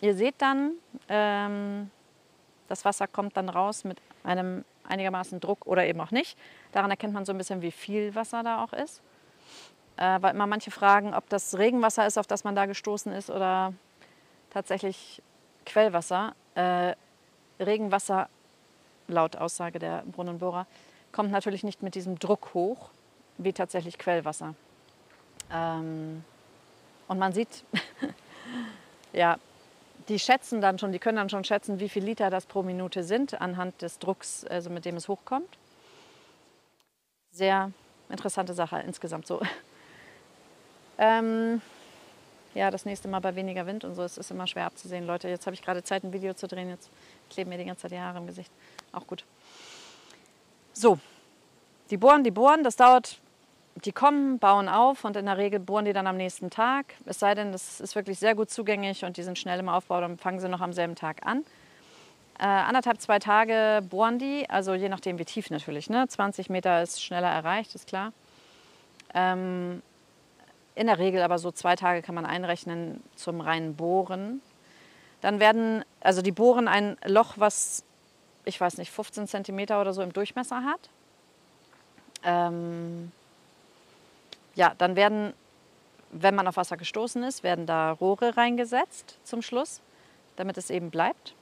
Ihr 0.00 0.14
seht 0.14 0.36
dann, 0.38 0.72
ähm, 1.10 1.90
das 2.72 2.86
Wasser 2.86 3.06
kommt 3.06 3.36
dann 3.36 3.50
raus 3.50 3.84
mit 3.84 3.98
einem 4.24 4.64
einigermaßen 4.84 5.40
Druck 5.40 5.66
oder 5.66 5.84
eben 5.84 6.00
auch 6.00 6.10
nicht. 6.10 6.38
Daran 6.72 6.90
erkennt 6.90 7.12
man 7.12 7.26
so 7.26 7.32
ein 7.32 7.38
bisschen, 7.38 7.60
wie 7.60 7.70
viel 7.70 8.14
Wasser 8.14 8.42
da 8.42 8.64
auch 8.64 8.72
ist. 8.72 9.02
Äh, 9.98 10.22
weil 10.22 10.34
immer 10.34 10.46
manche 10.46 10.70
fragen, 10.70 11.12
ob 11.12 11.28
das 11.28 11.58
Regenwasser 11.58 12.06
ist, 12.06 12.16
auf 12.16 12.26
das 12.26 12.44
man 12.44 12.56
da 12.56 12.64
gestoßen 12.64 13.12
ist 13.12 13.28
oder 13.28 13.74
tatsächlich 14.48 15.20
Quellwasser. 15.66 16.34
Äh, 16.54 16.94
Regenwasser, 17.60 18.30
laut 19.06 19.36
Aussage 19.36 19.78
der 19.78 20.02
Brunnenbohrer, 20.10 20.66
kommt 21.12 21.30
natürlich 21.30 21.64
nicht 21.64 21.82
mit 21.82 21.94
diesem 21.94 22.18
Druck 22.18 22.54
hoch 22.54 22.88
wie 23.36 23.52
tatsächlich 23.52 23.98
Quellwasser. 23.98 24.54
Ähm, 25.52 26.24
und 27.06 27.18
man 27.18 27.34
sieht, 27.34 27.64
ja, 29.12 29.36
die 30.08 30.18
schätzen 30.18 30.60
dann 30.60 30.78
schon, 30.78 30.92
die 30.92 30.98
können 30.98 31.16
dann 31.16 31.30
schon 31.30 31.44
schätzen, 31.44 31.80
wie 31.80 31.88
viel 31.88 32.04
Liter 32.04 32.30
das 32.30 32.46
pro 32.46 32.62
Minute 32.62 33.04
sind 33.04 33.40
anhand 33.40 33.82
des 33.82 33.98
Drucks, 33.98 34.44
also 34.44 34.70
mit 34.70 34.84
dem 34.84 34.96
es 34.96 35.08
hochkommt. 35.08 35.58
Sehr 37.30 37.72
interessante 38.08 38.54
Sache 38.54 38.80
insgesamt 38.80 39.26
so. 39.26 39.40
Ähm, 40.98 41.62
ja, 42.54 42.70
das 42.70 42.84
nächste 42.84 43.08
Mal 43.08 43.20
bei 43.20 43.34
weniger 43.34 43.66
Wind 43.66 43.82
und 43.82 43.94
so. 43.94 44.02
Es 44.02 44.18
ist 44.18 44.30
immer 44.30 44.46
schwer 44.46 44.66
abzusehen, 44.66 45.06
Leute. 45.06 45.26
Jetzt 45.28 45.46
habe 45.46 45.54
ich 45.54 45.62
gerade 45.62 45.82
Zeit, 45.82 46.04
ein 46.04 46.12
Video 46.12 46.34
zu 46.34 46.46
drehen. 46.46 46.68
Jetzt 46.68 46.90
kleben 47.30 47.48
mir 47.48 47.58
die 47.58 47.64
ganze 47.64 47.82
Zeit 47.82 47.92
die 47.92 47.98
Haare 47.98 48.18
im 48.18 48.26
Gesicht. 48.26 48.52
Auch 48.92 49.06
gut. 49.06 49.24
So, 50.74 50.98
die 51.90 51.96
bohren, 51.96 52.22
die 52.22 52.30
bohren. 52.30 52.62
Das 52.62 52.76
dauert 52.76 53.18
die 53.84 53.92
kommen, 53.92 54.38
bauen 54.38 54.68
auf 54.68 55.04
und 55.04 55.16
in 55.16 55.26
der 55.26 55.38
Regel 55.38 55.58
bohren 55.60 55.84
die 55.84 55.92
dann 55.92 56.06
am 56.06 56.16
nächsten 56.16 56.50
Tag. 56.50 56.94
Es 57.04 57.18
sei 57.18 57.34
denn, 57.34 57.52
das 57.52 57.80
ist 57.80 57.94
wirklich 57.96 58.18
sehr 58.18 58.34
gut 58.34 58.50
zugänglich 58.50 59.04
und 59.04 59.16
die 59.16 59.22
sind 59.22 59.38
schnell 59.38 59.58
im 59.58 59.68
Aufbau, 59.68 60.00
dann 60.00 60.18
fangen 60.18 60.40
sie 60.40 60.48
noch 60.48 60.60
am 60.60 60.72
selben 60.72 60.94
Tag 60.94 61.26
an. 61.26 61.44
Äh, 62.38 62.44
anderthalb, 62.46 63.00
zwei 63.00 63.18
Tage 63.18 63.82
bohren 63.88 64.18
die, 64.18 64.48
also 64.48 64.74
je 64.74 64.88
nachdem 64.88 65.18
wie 65.18 65.24
tief 65.24 65.50
natürlich. 65.50 65.90
Ne? 65.90 66.06
20 66.06 66.48
Meter 66.50 66.82
ist 66.82 67.02
schneller 67.02 67.28
erreicht, 67.28 67.74
ist 67.74 67.86
klar. 67.86 68.12
Ähm, 69.14 69.82
in 70.74 70.86
der 70.86 70.98
Regel 70.98 71.22
aber 71.22 71.38
so 71.38 71.52
zwei 71.52 71.76
Tage 71.76 72.02
kann 72.02 72.14
man 72.14 72.24
einrechnen 72.24 73.02
zum 73.14 73.40
reinen 73.40 73.76
Bohren. 73.76 74.40
Dann 75.20 75.38
werden, 75.38 75.84
also 76.00 76.22
die 76.22 76.32
bohren 76.32 76.66
ein 76.66 76.96
Loch, 77.04 77.34
was, 77.36 77.84
ich 78.44 78.60
weiß 78.60 78.78
nicht, 78.78 78.90
15 78.90 79.28
Zentimeter 79.28 79.80
oder 79.80 79.92
so 79.92 80.02
im 80.02 80.12
Durchmesser 80.12 80.64
hat. 80.64 80.88
Ähm, 82.24 83.12
ja, 84.54 84.74
dann 84.78 84.96
werden, 84.96 85.32
wenn 86.10 86.34
man 86.34 86.46
auf 86.46 86.56
Wasser 86.56 86.76
gestoßen 86.76 87.22
ist, 87.24 87.42
werden 87.42 87.66
da 87.66 87.92
Rohre 87.92 88.36
reingesetzt 88.36 89.18
zum 89.24 89.42
Schluss, 89.42 89.80
damit 90.36 90.58
es 90.58 90.70
eben 90.70 90.90
bleibt. 90.90 91.34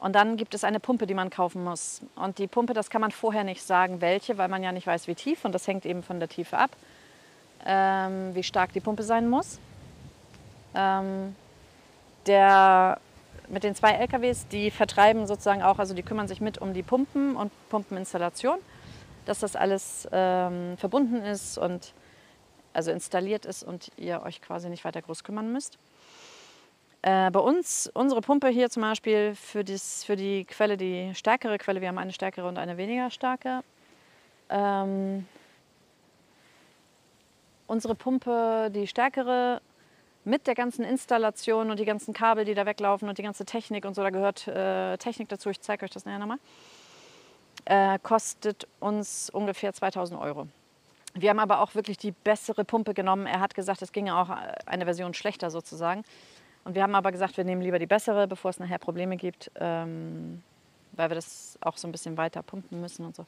Und 0.00 0.14
dann 0.14 0.38
gibt 0.38 0.54
es 0.54 0.64
eine 0.64 0.80
Pumpe, 0.80 1.06
die 1.06 1.14
man 1.14 1.28
kaufen 1.28 1.62
muss. 1.62 2.00
Und 2.16 2.38
die 2.38 2.46
Pumpe, 2.46 2.72
das 2.72 2.88
kann 2.88 3.02
man 3.02 3.10
vorher 3.10 3.44
nicht 3.44 3.62
sagen, 3.62 4.00
welche, 4.00 4.38
weil 4.38 4.48
man 4.48 4.62
ja 4.62 4.72
nicht 4.72 4.86
weiß, 4.86 5.06
wie 5.06 5.14
tief. 5.14 5.44
Und 5.44 5.52
das 5.54 5.66
hängt 5.68 5.84
eben 5.84 6.02
von 6.02 6.18
der 6.18 6.28
Tiefe 6.28 6.56
ab, 6.56 6.70
ähm, 7.66 8.34
wie 8.34 8.42
stark 8.42 8.72
die 8.72 8.80
Pumpe 8.80 9.02
sein 9.02 9.28
muss. 9.28 9.58
Ähm, 10.74 11.36
der, 12.26 12.98
mit 13.48 13.62
den 13.62 13.74
zwei 13.74 13.92
LKWs, 13.92 14.48
die 14.48 14.70
vertreiben 14.70 15.26
sozusagen 15.26 15.62
auch, 15.62 15.78
also 15.78 15.92
die 15.92 16.02
kümmern 16.02 16.28
sich 16.28 16.40
mit 16.40 16.58
um 16.58 16.72
die 16.72 16.82
Pumpen 16.82 17.36
und 17.36 17.52
Pumpeninstallation, 17.68 18.58
dass 19.30 19.38
das 19.38 19.54
alles 19.54 20.08
ähm, 20.10 20.76
verbunden 20.76 21.22
ist 21.22 21.56
und 21.56 21.94
also 22.72 22.90
installiert 22.90 23.46
ist 23.46 23.62
und 23.62 23.92
ihr 23.96 24.22
euch 24.22 24.42
quasi 24.42 24.68
nicht 24.68 24.84
weiter 24.84 25.02
groß 25.02 25.22
kümmern 25.22 25.52
müsst. 25.52 25.78
Äh, 27.02 27.30
bei 27.30 27.38
uns, 27.38 27.88
unsere 27.94 28.22
Pumpe 28.22 28.48
hier 28.48 28.70
zum 28.70 28.82
Beispiel 28.82 29.36
für, 29.36 29.62
dies, 29.62 30.02
für 30.02 30.16
die 30.16 30.44
Quelle, 30.44 30.76
die 30.76 31.14
stärkere 31.14 31.58
Quelle, 31.58 31.80
wir 31.80 31.88
haben 31.88 31.98
eine 31.98 32.12
stärkere 32.12 32.48
und 32.48 32.58
eine 32.58 32.76
weniger 32.76 33.08
starke. 33.10 33.62
Ähm, 34.48 35.26
unsere 37.68 37.94
Pumpe, 37.94 38.68
die 38.74 38.88
stärkere, 38.88 39.62
mit 40.24 40.48
der 40.48 40.56
ganzen 40.56 40.84
Installation 40.84 41.70
und 41.70 41.78
die 41.78 41.84
ganzen 41.84 42.12
Kabel, 42.12 42.44
die 42.44 42.54
da 42.54 42.66
weglaufen 42.66 43.08
und 43.08 43.16
die 43.16 43.22
ganze 43.22 43.44
Technik 43.44 43.84
und 43.84 43.94
so, 43.94 44.02
da 44.02 44.10
gehört 44.10 44.48
äh, 44.48 44.98
Technik 44.98 45.28
dazu, 45.28 45.50
ich 45.50 45.60
zeige 45.60 45.84
euch 45.84 45.90
das 45.90 46.04
nachher 46.04 46.18
nochmal, 46.18 46.38
äh, 47.64 47.98
kostet 48.02 48.66
uns 48.80 49.30
ungefähr 49.30 49.72
2000 49.72 50.20
Euro. 50.20 50.48
Wir 51.14 51.30
haben 51.30 51.40
aber 51.40 51.60
auch 51.60 51.74
wirklich 51.74 51.98
die 51.98 52.12
bessere 52.12 52.64
Pumpe 52.64 52.94
genommen. 52.94 53.26
Er 53.26 53.40
hat 53.40 53.54
gesagt, 53.54 53.82
es 53.82 53.92
ginge 53.92 54.16
auch 54.16 54.30
eine 54.66 54.84
Version 54.84 55.12
schlechter 55.14 55.50
sozusagen. 55.50 56.04
Und 56.64 56.74
wir 56.74 56.82
haben 56.82 56.94
aber 56.94 57.10
gesagt, 57.10 57.36
wir 57.36 57.44
nehmen 57.44 57.62
lieber 57.62 57.78
die 57.78 57.86
bessere, 57.86 58.28
bevor 58.28 58.50
es 58.50 58.58
nachher 58.58 58.78
Probleme 58.78 59.16
gibt, 59.16 59.50
ähm, 59.56 60.42
weil 60.92 61.10
wir 61.10 61.14
das 61.14 61.58
auch 61.62 61.76
so 61.76 61.88
ein 61.88 61.92
bisschen 61.92 62.16
weiter 62.16 62.42
pumpen 62.42 62.80
müssen 62.80 63.04
und 63.04 63.16
so. 63.16 63.26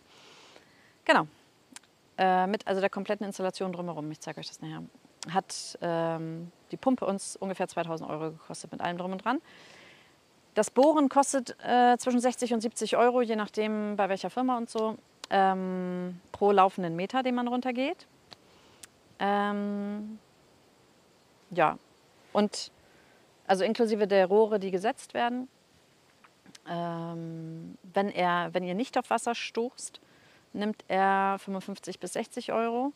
Genau. 1.04 1.26
Äh, 2.18 2.46
mit 2.46 2.66
also 2.66 2.80
der 2.80 2.90
kompletten 2.90 3.26
Installation 3.26 3.72
drumherum, 3.72 4.10
ich 4.10 4.20
zeige 4.20 4.38
euch 4.38 4.48
das 4.48 4.60
nachher, 4.60 4.82
hat 5.30 5.78
ähm, 5.80 6.52
die 6.70 6.76
Pumpe 6.76 7.06
uns 7.06 7.36
ungefähr 7.36 7.68
2000 7.68 8.08
Euro 8.08 8.32
gekostet 8.32 8.70
mit 8.70 8.80
allem 8.80 8.98
drum 8.98 9.12
und 9.12 9.24
dran. 9.24 9.40
Das 10.54 10.70
Bohren 10.70 11.08
kostet 11.08 11.56
äh, 11.64 11.96
zwischen 11.98 12.20
60 12.20 12.52
und 12.52 12.60
70 12.60 12.96
Euro, 12.96 13.22
je 13.22 13.36
nachdem 13.36 13.96
bei 13.96 14.08
welcher 14.08 14.28
Firma 14.28 14.58
und 14.58 14.68
so, 14.68 14.98
ähm, 15.30 16.20
pro 16.30 16.52
laufenden 16.52 16.94
Meter, 16.94 17.22
den 17.22 17.34
man 17.34 17.48
runtergeht. 17.48 18.06
Ähm, 19.18 20.18
ja, 21.50 21.78
und 22.32 22.70
also 23.46 23.64
inklusive 23.64 24.06
der 24.06 24.26
Rohre, 24.26 24.58
die 24.58 24.70
gesetzt 24.70 25.14
werden. 25.14 25.48
Ähm, 26.68 27.78
wenn, 27.82 28.10
er, 28.10 28.50
wenn 28.52 28.62
ihr 28.62 28.74
nicht 28.74 28.98
auf 28.98 29.10
Wasser 29.10 29.34
stoßt, 29.34 30.00
nimmt 30.52 30.84
er 30.88 31.36
55 31.38 31.98
bis 31.98 32.12
60 32.12 32.52
Euro. 32.52 32.92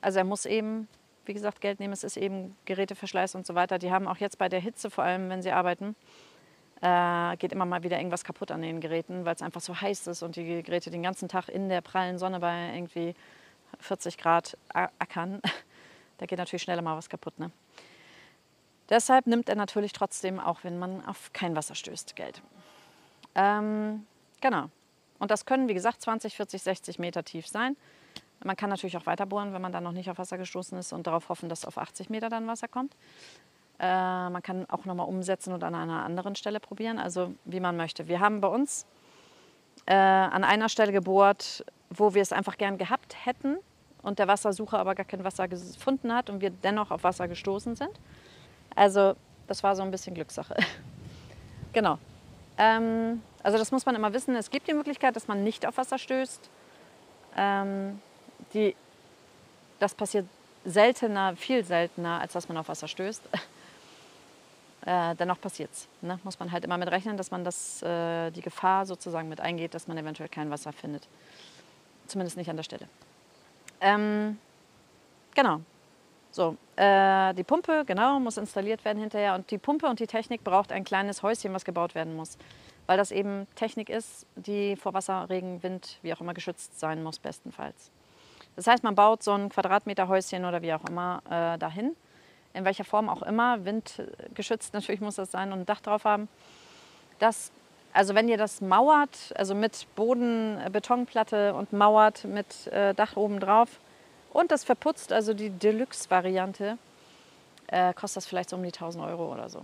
Also 0.00 0.18
er 0.18 0.24
muss 0.24 0.46
eben, 0.46 0.88
wie 1.26 1.34
gesagt, 1.34 1.60
Geld 1.60 1.80
nehmen. 1.80 1.92
Es 1.92 2.04
ist 2.04 2.16
eben 2.16 2.56
Geräteverschleiß 2.64 3.34
und 3.34 3.46
so 3.46 3.54
weiter. 3.54 3.78
Die 3.78 3.90
haben 3.90 4.08
auch 4.08 4.18
jetzt 4.18 4.38
bei 4.38 4.48
der 4.48 4.60
Hitze, 4.60 4.90
vor 4.90 5.04
allem 5.04 5.28
wenn 5.30 5.42
sie 5.42 5.52
arbeiten, 5.52 5.94
äh, 6.80 7.36
geht 7.36 7.52
immer 7.52 7.64
mal 7.64 7.82
wieder 7.82 7.98
irgendwas 7.98 8.24
kaputt 8.24 8.50
an 8.50 8.62
den 8.62 8.80
Geräten, 8.80 9.24
weil 9.24 9.34
es 9.34 9.42
einfach 9.42 9.60
so 9.60 9.80
heiß 9.80 10.06
ist 10.06 10.22
und 10.22 10.36
die 10.36 10.62
Geräte 10.62 10.90
den 10.90 11.02
ganzen 11.02 11.28
Tag 11.28 11.48
in 11.48 11.68
der 11.68 11.80
prallen 11.80 12.18
Sonne 12.18 12.40
bei 12.40 12.74
irgendwie 12.74 13.14
40 13.80 14.18
Grad 14.18 14.56
ackern. 14.72 15.40
da 16.18 16.26
geht 16.26 16.38
natürlich 16.38 16.62
schneller 16.62 16.82
mal 16.82 16.96
was 16.96 17.08
kaputt. 17.08 17.38
Ne? 17.38 17.50
Deshalb 18.88 19.26
nimmt 19.26 19.48
er 19.48 19.56
natürlich 19.56 19.92
trotzdem, 19.92 20.40
auch 20.40 20.64
wenn 20.64 20.78
man 20.78 21.04
auf 21.04 21.32
kein 21.32 21.54
Wasser 21.54 21.74
stößt, 21.74 22.16
Geld. 22.16 22.42
Ähm, 23.34 24.06
genau. 24.40 24.70
Und 25.18 25.30
das 25.30 25.44
können, 25.44 25.68
wie 25.68 25.74
gesagt, 25.74 26.00
20, 26.00 26.36
40, 26.36 26.62
60 26.62 26.98
Meter 26.98 27.24
tief 27.24 27.46
sein. 27.46 27.76
Man 28.44 28.56
kann 28.56 28.70
natürlich 28.70 28.96
auch 28.96 29.06
weiter 29.06 29.26
bohren, 29.26 29.52
wenn 29.52 29.60
man 29.60 29.72
dann 29.72 29.82
noch 29.82 29.92
nicht 29.92 30.08
auf 30.10 30.18
Wasser 30.18 30.38
gestoßen 30.38 30.78
ist 30.78 30.92
und 30.92 31.06
darauf 31.06 31.28
hoffen, 31.28 31.48
dass 31.48 31.64
auf 31.64 31.76
80 31.76 32.08
Meter 32.08 32.28
dann 32.28 32.46
Wasser 32.46 32.68
kommt. 32.68 32.94
Äh, 33.80 34.30
man 34.30 34.42
kann 34.42 34.66
auch 34.68 34.84
nochmal 34.84 35.06
umsetzen 35.06 35.52
und 35.52 35.62
an 35.62 35.74
einer 35.74 36.04
anderen 36.04 36.34
Stelle 36.34 36.58
probieren, 36.58 36.98
also 36.98 37.34
wie 37.44 37.60
man 37.60 37.76
möchte. 37.76 38.08
Wir 38.08 38.20
haben 38.20 38.40
bei 38.40 38.48
uns 38.48 38.86
äh, 39.86 39.94
an 39.94 40.42
einer 40.42 40.68
Stelle 40.68 40.92
gebohrt, 40.92 41.64
wo 41.90 42.14
wir 42.14 42.22
es 42.22 42.32
einfach 42.32 42.58
gern 42.58 42.76
gehabt 42.76 43.16
hätten 43.24 43.58
und 44.02 44.18
der 44.18 44.26
Wassersucher 44.26 44.78
aber 44.78 44.94
gar 44.94 45.06
kein 45.06 45.22
Wasser 45.22 45.46
gefunden 45.46 46.12
hat 46.12 46.28
und 46.28 46.40
wir 46.40 46.50
dennoch 46.50 46.90
auf 46.90 47.04
Wasser 47.04 47.28
gestoßen 47.28 47.76
sind. 47.76 47.92
Also 48.74 49.14
das 49.46 49.62
war 49.62 49.76
so 49.76 49.82
ein 49.82 49.90
bisschen 49.90 50.14
Glückssache. 50.14 50.56
genau. 51.72 51.98
Ähm, 52.58 53.22
also 53.44 53.58
das 53.58 53.70
muss 53.70 53.86
man 53.86 53.94
immer 53.94 54.12
wissen. 54.12 54.34
Es 54.34 54.50
gibt 54.50 54.66
die 54.66 54.74
Möglichkeit, 54.74 55.14
dass 55.14 55.28
man 55.28 55.44
nicht 55.44 55.64
auf 55.66 55.76
Wasser 55.76 55.98
stößt. 55.98 56.50
Ähm, 57.36 58.00
die, 58.52 58.74
das 59.78 59.94
passiert 59.94 60.26
seltener, 60.64 61.36
viel 61.36 61.64
seltener, 61.64 62.20
als 62.20 62.32
dass 62.32 62.48
man 62.48 62.56
auf 62.56 62.68
Wasser 62.68 62.88
stößt. 62.88 63.22
äh, 64.86 65.14
dennoch 65.16 65.40
passiert 65.40 65.70
es. 65.72 65.88
Ne? 66.00 66.18
Muss 66.24 66.38
man 66.38 66.52
halt 66.52 66.64
immer 66.64 66.78
mit 66.78 66.90
rechnen, 66.90 67.16
dass 67.16 67.30
man 67.30 67.44
das, 67.44 67.82
äh, 67.82 68.30
die 68.30 68.40
Gefahr 68.40 68.86
sozusagen 68.86 69.28
mit 69.28 69.40
eingeht, 69.40 69.74
dass 69.74 69.88
man 69.88 69.98
eventuell 69.98 70.28
kein 70.28 70.50
Wasser 70.50 70.72
findet. 70.72 71.08
Zumindest 72.06 72.36
nicht 72.36 72.48
an 72.48 72.56
der 72.56 72.62
Stelle. 72.62 72.88
Ähm, 73.80 74.38
genau. 75.34 75.60
So, 76.30 76.56
äh, 76.76 77.34
die 77.34 77.44
Pumpe, 77.44 77.84
genau, 77.86 78.20
muss 78.20 78.36
installiert 78.36 78.84
werden 78.84 78.98
hinterher. 79.00 79.34
Und 79.34 79.50
die 79.50 79.58
Pumpe 79.58 79.86
und 79.86 79.98
die 79.98 80.06
Technik 80.06 80.44
braucht 80.44 80.72
ein 80.72 80.84
kleines 80.84 81.22
Häuschen, 81.22 81.52
was 81.52 81.64
gebaut 81.64 81.94
werden 81.94 82.14
muss. 82.16 82.38
Weil 82.86 82.96
das 82.96 83.10
eben 83.10 83.46
Technik 83.54 83.90
ist, 83.90 84.26
die 84.36 84.76
vor 84.76 84.94
Wasser, 84.94 85.28
Regen, 85.28 85.62
Wind, 85.62 85.98
wie 86.02 86.12
auch 86.14 86.20
immer 86.20 86.34
geschützt 86.34 86.78
sein 86.78 87.02
muss, 87.02 87.18
bestenfalls. 87.18 87.90
Das 88.56 88.66
heißt, 88.66 88.82
man 88.82 88.94
baut 88.94 89.22
so 89.22 89.32
ein 89.32 89.50
Quadratmeterhäuschen 89.50 90.44
oder 90.44 90.62
wie 90.62 90.72
auch 90.72 90.84
immer 90.84 91.22
äh, 91.28 91.58
dahin. 91.58 91.94
In 92.58 92.64
welcher 92.64 92.84
Form 92.84 93.08
auch 93.08 93.22
immer, 93.22 93.64
windgeschützt 93.64 94.74
natürlich 94.74 95.00
muss 95.00 95.14
das 95.14 95.30
sein 95.30 95.52
und 95.52 95.60
ein 95.60 95.66
Dach 95.66 95.80
drauf 95.80 96.04
haben. 96.04 96.28
Das, 97.20 97.52
also 97.92 98.16
wenn 98.16 98.28
ihr 98.28 98.36
das 98.36 98.60
mauert, 98.60 99.32
also 99.36 99.54
mit 99.54 99.86
Boden, 99.94 100.58
Betonplatte 100.72 101.54
und 101.54 101.72
mauert 101.72 102.24
mit 102.24 102.66
äh, 102.66 102.94
Dach 102.94 103.16
oben 103.16 103.38
drauf, 103.38 103.78
und 104.32 104.50
das 104.50 104.64
verputzt, 104.64 105.12
also 105.12 105.34
die 105.34 105.50
Deluxe-Variante, 105.50 106.78
äh, 107.68 107.94
kostet 107.94 108.16
das 108.16 108.26
vielleicht 108.26 108.50
so 108.50 108.56
um 108.56 108.62
die 108.64 108.72
1000 108.72 109.04
Euro 109.04 109.32
oder 109.32 109.48
so. 109.48 109.62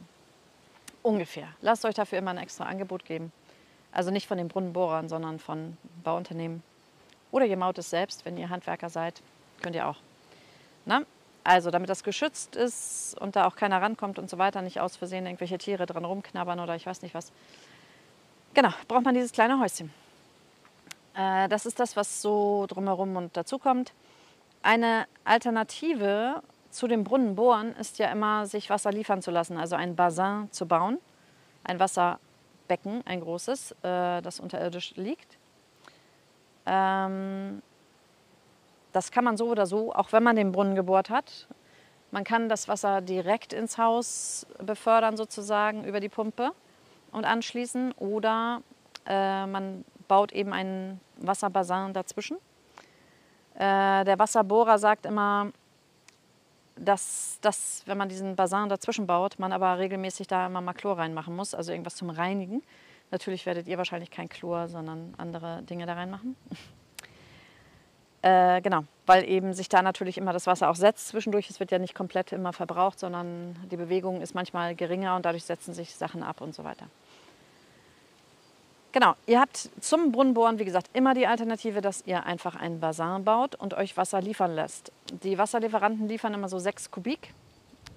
Ungefähr. 1.03 1.49
Lasst 1.61 1.85
euch 1.85 1.95
dafür 1.95 2.19
immer 2.19 2.31
ein 2.31 2.39
extra 2.39 2.65
Angebot 2.65 3.05
geben. 3.05 3.33
Also 3.91 4.13
nicht 4.13 4.29
von 4.29 4.39
den 4.39 4.47
Brunnenbohrern, 4.47 5.09
sondern 5.09 5.41
von 5.41 5.77
Bauunternehmen. 6.05 6.63
Oder 7.33 7.47
ihr 7.47 7.57
maut 7.57 7.77
es 7.79 7.91
selbst, 7.91 8.25
wenn 8.25 8.37
ihr 8.37 8.51
Handwerker 8.51 8.89
seid. 8.89 9.21
Könnt 9.63 9.75
ihr 9.75 9.89
auch. 9.89 9.97
Na? 10.87 11.03
Also 11.45 11.71
damit 11.71 11.91
das 11.91 12.03
geschützt 12.03 12.57
ist 12.57 13.17
und 13.21 13.37
da 13.37 13.47
auch 13.47 13.55
keiner 13.55 13.83
rankommt 13.83 14.19
und 14.19 14.31
so 14.31 14.39
weiter, 14.39 14.63
nicht 14.63 14.81
aus 14.81 14.97
Versehen 14.97 15.27
irgendwelche 15.27 15.59
Tiere 15.59 15.85
dran 15.85 16.07
rumknabbern 16.07 16.59
oder 16.59 16.75
ich 16.75 16.87
weiß 16.87 17.03
nicht 17.03 17.15
was. 17.15 17.33
Genau, 18.55 18.71
braucht 18.89 19.05
man 19.05 19.15
dieses 19.15 19.31
kleine 19.31 19.61
Häuschen. 19.61 19.93
Äh, 21.15 21.49
das 21.49 21.67
ist 21.67 21.79
das, 21.79 21.97
was 21.97 22.23
so 22.23 22.67
drumherum 22.67 23.17
und 23.17 23.37
dazu 23.37 23.59
kommt. 23.59 23.93
Eine 24.63 25.07
Alternative 25.25 26.43
zu 26.71 26.89
dem 26.89 27.05
Brunnenbohren 27.05 27.77
ist 27.77 27.99
ja 27.99 28.11
immer, 28.11 28.47
sich 28.47 28.71
Wasser 28.71 28.91
liefern 28.91 29.21
zu 29.21 29.31
lassen, 29.31 29.59
also 29.59 29.77
ein 29.77 29.97
Bassin 29.97 30.49
zu 30.51 30.67
bauen, 30.67 30.99
ein 31.63 31.79
Wasserbecken, 31.79 33.03
ein 33.05 33.21
großes, 33.21 33.73
äh, 33.83 34.23
das 34.23 34.41
unterirdisch 34.41 34.97
liegt. 34.97 35.37
Ähm, 36.65 37.61
das 38.95 39.11
kann 39.11 39.25
man 39.25 39.37
so 39.37 39.49
oder 39.49 39.67
so, 39.67 39.93
auch 39.93 40.13
wenn 40.13 40.23
man 40.23 40.37
den 40.37 40.53
Brunnen 40.53 40.75
gebohrt 40.75 41.11
hat. 41.11 41.49
Man 42.11 42.25
kann 42.25 42.49
das 42.49 42.69
Wasser 42.69 43.01
direkt 43.01 43.53
ins 43.53 43.77
Haus 43.77 44.47
befördern, 44.59 45.17
sozusagen 45.17 45.85
über 45.85 46.01
die 46.01 46.09
Pumpe 46.09 46.53
und 47.13 47.25
anschließen. 47.25 47.93
Oder 47.93 48.63
äh, 49.07 49.47
man 49.47 49.85
baut 50.09 50.33
eben 50.33 50.53
einen 50.53 51.01
Wasserbassin 51.19 51.93
dazwischen. 51.93 52.39
Äh, 53.55 54.05
der 54.05 54.19
Wasserbohrer 54.19 54.79
sagt 54.79 55.07
immer, 55.07 55.51
dass, 56.77 57.39
dass, 57.41 57.83
wenn 57.87 57.99
man 57.99 58.09
diesen 58.09 58.37
Basin 58.37 58.69
dazwischen 58.69 59.07
baut, 59.07 59.39
man 59.39 59.53
aber 59.53 59.79
regelmäßig 59.79 60.27
da 60.27 60.47
immer 60.47 60.61
mal 60.61 60.73
Chlor 60.73 60.99
reinmachen 60.99 61.35
muss, 61.37 61.55
also 61.55 61.71
irgendwas 61.71 61.97
zum 61.97 62.11
Reinigen, 62.11 62.63
Natürlich 63.15 63.47
werdet 63.47 63.69
ihr 63.69 63.79
wahrscheinlich 63.79 64.11
kein 64.11 64.29
Chlor, 64.29 64.69
sondern 64.69 65.15
andere 65.19 65.63
Dinge 65.63 65.87
da 65.87 65.95
reinmachen. 65.95 66.37
Äh, 68.25 68.63
genau, 68.63 68.85
weil 69.05 69.29
eben 69.29 69.53
sich 69.53 69.69
da 69.69 69.83
natürlich 69.83 70.17
immer 70.17 70.33
das 70.33 70.47
Wasser 70.47 70.71
auch 70.71 70.77
setzt 70.77 71.09
zwischendurch. 71.09 71.51
Es 71.51 71.61
wird 71.61 71.71
ja 71.71 71.79
nicht 71.79 71.95
komplett 71.95 72.33
immer 72.33 72.55
verbraucht, 72.55 72.99
sondern 72.99 73.55
die 73.71 73.77
Bewegung 73.77 74.23
ist 74.23 74.35
manchmal 74.35 74.75
geringer 74.75 75.15
und 75.15 75.27
dadurch 75.27 75.45
setzen 75.45 75.75
sich 75.75 75.95
Sachen 75.95 76.23
ab 76.23 76.41
und 76.41 76.55
so 76.55 76.65
weiter. 76.65 76.87
Genau, 78.93 79.15
ihr 79.27 79.41
habt 79.41 79.69
zum 79.79 80.11
Brunnenbohren, 80.11 80.59
wie 80.59 80.65
gesagt, 80.65 80.89
immer 80.95 81.13
die 81.13 81.27
Alternative, 81.27 81.83
dass 81.83 82.07
ihr 82.07 82.25
einfach 82.25 82.57
einen 82.57 82.81
Bassin 82.81 83.25
baut 83.25 83.57
und 83.57 83.75
euch 83.75 83.95
Wasser 83.99 84.23
liefern 84.23 84.55
lässt. 84.55 84.91
Die 85.23 85.37
Wasserlieferanten 85.37 86.09
liefern 86.09 86.33
immer 86.33 86.49
so 86.49 86.59
6 86.59 86.91
Kubik. 86.91 87.35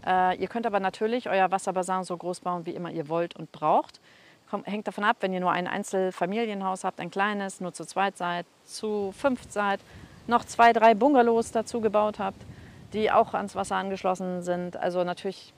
Äh, 0.06 0.36
ihr 0.42 0.50
könnt 0.50 0.66
aber 0.66 0.82
natürlich 0.82 1.30
euer 1.30 1.50
Wasserbassin 1.52 2.04
so 2.04 2.18
groß 2.18 2.42
bauen, 2.42 2.66
wie 2.66 2.72
immer 2.72 2.92
ihr 2.92 3.08
wollt 3.08 3.34
und 3.38 3.54
braucht. 3.54 4.02
Kommt, 4.50 4.68
hängt 4.68 4.88
davon 4.88 5.06
ab, 5.06 5.18
wenn 5.22 5.32
ihr 5.32 5.40
nur 5.40 5.52
ein 5.52 5.68
Einzelfamilienhaus 5.68 6.84
habt, 6.84 7.00
ein 7.00 7.12
kleines, 7.12 7.62
nur 7.62 7.72
zu 7.72 7.86
zweit 7.86 8.18
seid, 8.18 8.46
zu 8.66 9.14
fünft 9.18 9.54
seid, 9.54 9.80
noch 10.28 10.46
zwei, 10.46 10.74
drei 10.74 10.94
Bungalows 10.94 11.52
dazu 11.52 11.82
gebaut 11.82 12.20
habt, 12.20 12.42
die 12.94 13.12
auch 13.12 13.34
ans 13.34 13.56
Wasser 13.56 13.76
angeschlossen 13.76 14.42
sind. 14.42 14.78
Also 14.78 15.04
natürlich 15.04 15.54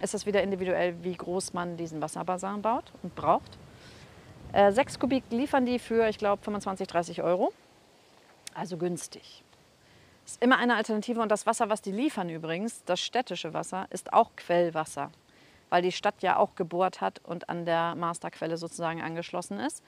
ist 0.00 0.14
es 0.14 0.26
wieder 0.26 0.42
individuell, 0.42 0.94
wie 1.02 1.14
groß 1.14 1.52
man 1.52 1.76
diesen 1.76 2.00
Wasserbassin 2.00 2.62
baut 2.62 2.84
und 3.02 3.14
braucht. 3.14 3.58
Äh, 4.52 4.72
6 4.72 4.98
Kubik 4.98 5.24
liefern 5.30 5.66
die 5.66 5.78
für, 5.78 6.08
ich 6.08 6.18
glaube, 6.18 6.42
25, 6.42 6.86
30 6.86 7.22
Euro. 7.22 7.52
Also 8.54 8.76
günstig. 8.76 9.44
Ist 10.24 10.42
immer 10.42 10.58
eine 10.58 10.76
Alternative 10.76 11.20
und 11.20 11.30
das 11.30 11.46
Wasser, 11.46 11.68
was 11.68 11.82
die 11.82 11.92
liefern 11.92 12.28
übrigens, 12.28 12.84
das 12.84 13.00
städtische 13.00 13.54
Wasser, 13.54 13.86
ist 13.90 14.12
auch 14.12 14.30
Quellwasser, 14.36 15.10
weil 15.70 15.82
die 15.82 15.92
Stadt 15.92 16.22
ja 16.22 16.36
auch 16.36 16.54
gebohrt 16.54 17.00
hat 17.00 17.20
und 17.24 17.48
an 17.48 17.64
der 17.64 17.94
Masterquelle 17.94 18.56
sozusagen 18.56 19.00
angeschlossen 19.00 19.58
ist. 19.58 19.82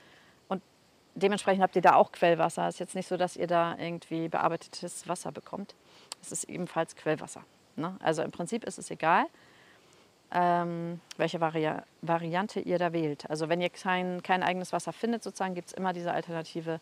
Dementsprechend 1.15 1.61
habt 1.61 1.75
ihr 1.75 1.81
da 1.81 1.95
auch 1.95 2.11
Quellwasser. 2.11 2.67
Es 2.67 2.75
ist 2.75 2.79
jetzt 2.79 2.95
nicht 2.95 3.07
so, 3.07 3.17
dass 3.17 3.35
ihr 3.35 3.47
da 3.47 3.75
irgendwie 3.77 4.29
bearbeitetes 4.29 5.07
Wasser 5.07 5.31
bekommt. 5.31 5.75
Es 6.21 6.31
ist 6.31 6.45
ebenfalls 6.45 6.95
Quellwasser. 6.95 7.43
Ne? 7.75 7.95
Also 7.99 8.21
im 8.21 8.31
Prinzip 8.31 8.63
ist 8.63 8.79
es 8.79 8.89
egal 8.91 9.25
ähm, 10.31 11.01
welche 11.17 11.41
Vari 11.41 11.69
Variante 12.01 12.59
ihr 12.61 12.79
da 12.79 12.93
wählt. 12.93 13.29
Also 13.29 13.49
wenn 13.49 13.61
ihr 13.61 13.69
kein, 13.69 14.23
kein 14.23 14.43
eigenes 14.43 14.71
Wasser 14.73 14.93
findet, 14.93 15.23
sozusagen, 15.23 15.55
gibt 15.55 15.67
es 15.67 15.73
immer 15.73 15.93
diese 15.93 16.11
Alternative, 16.11 16.79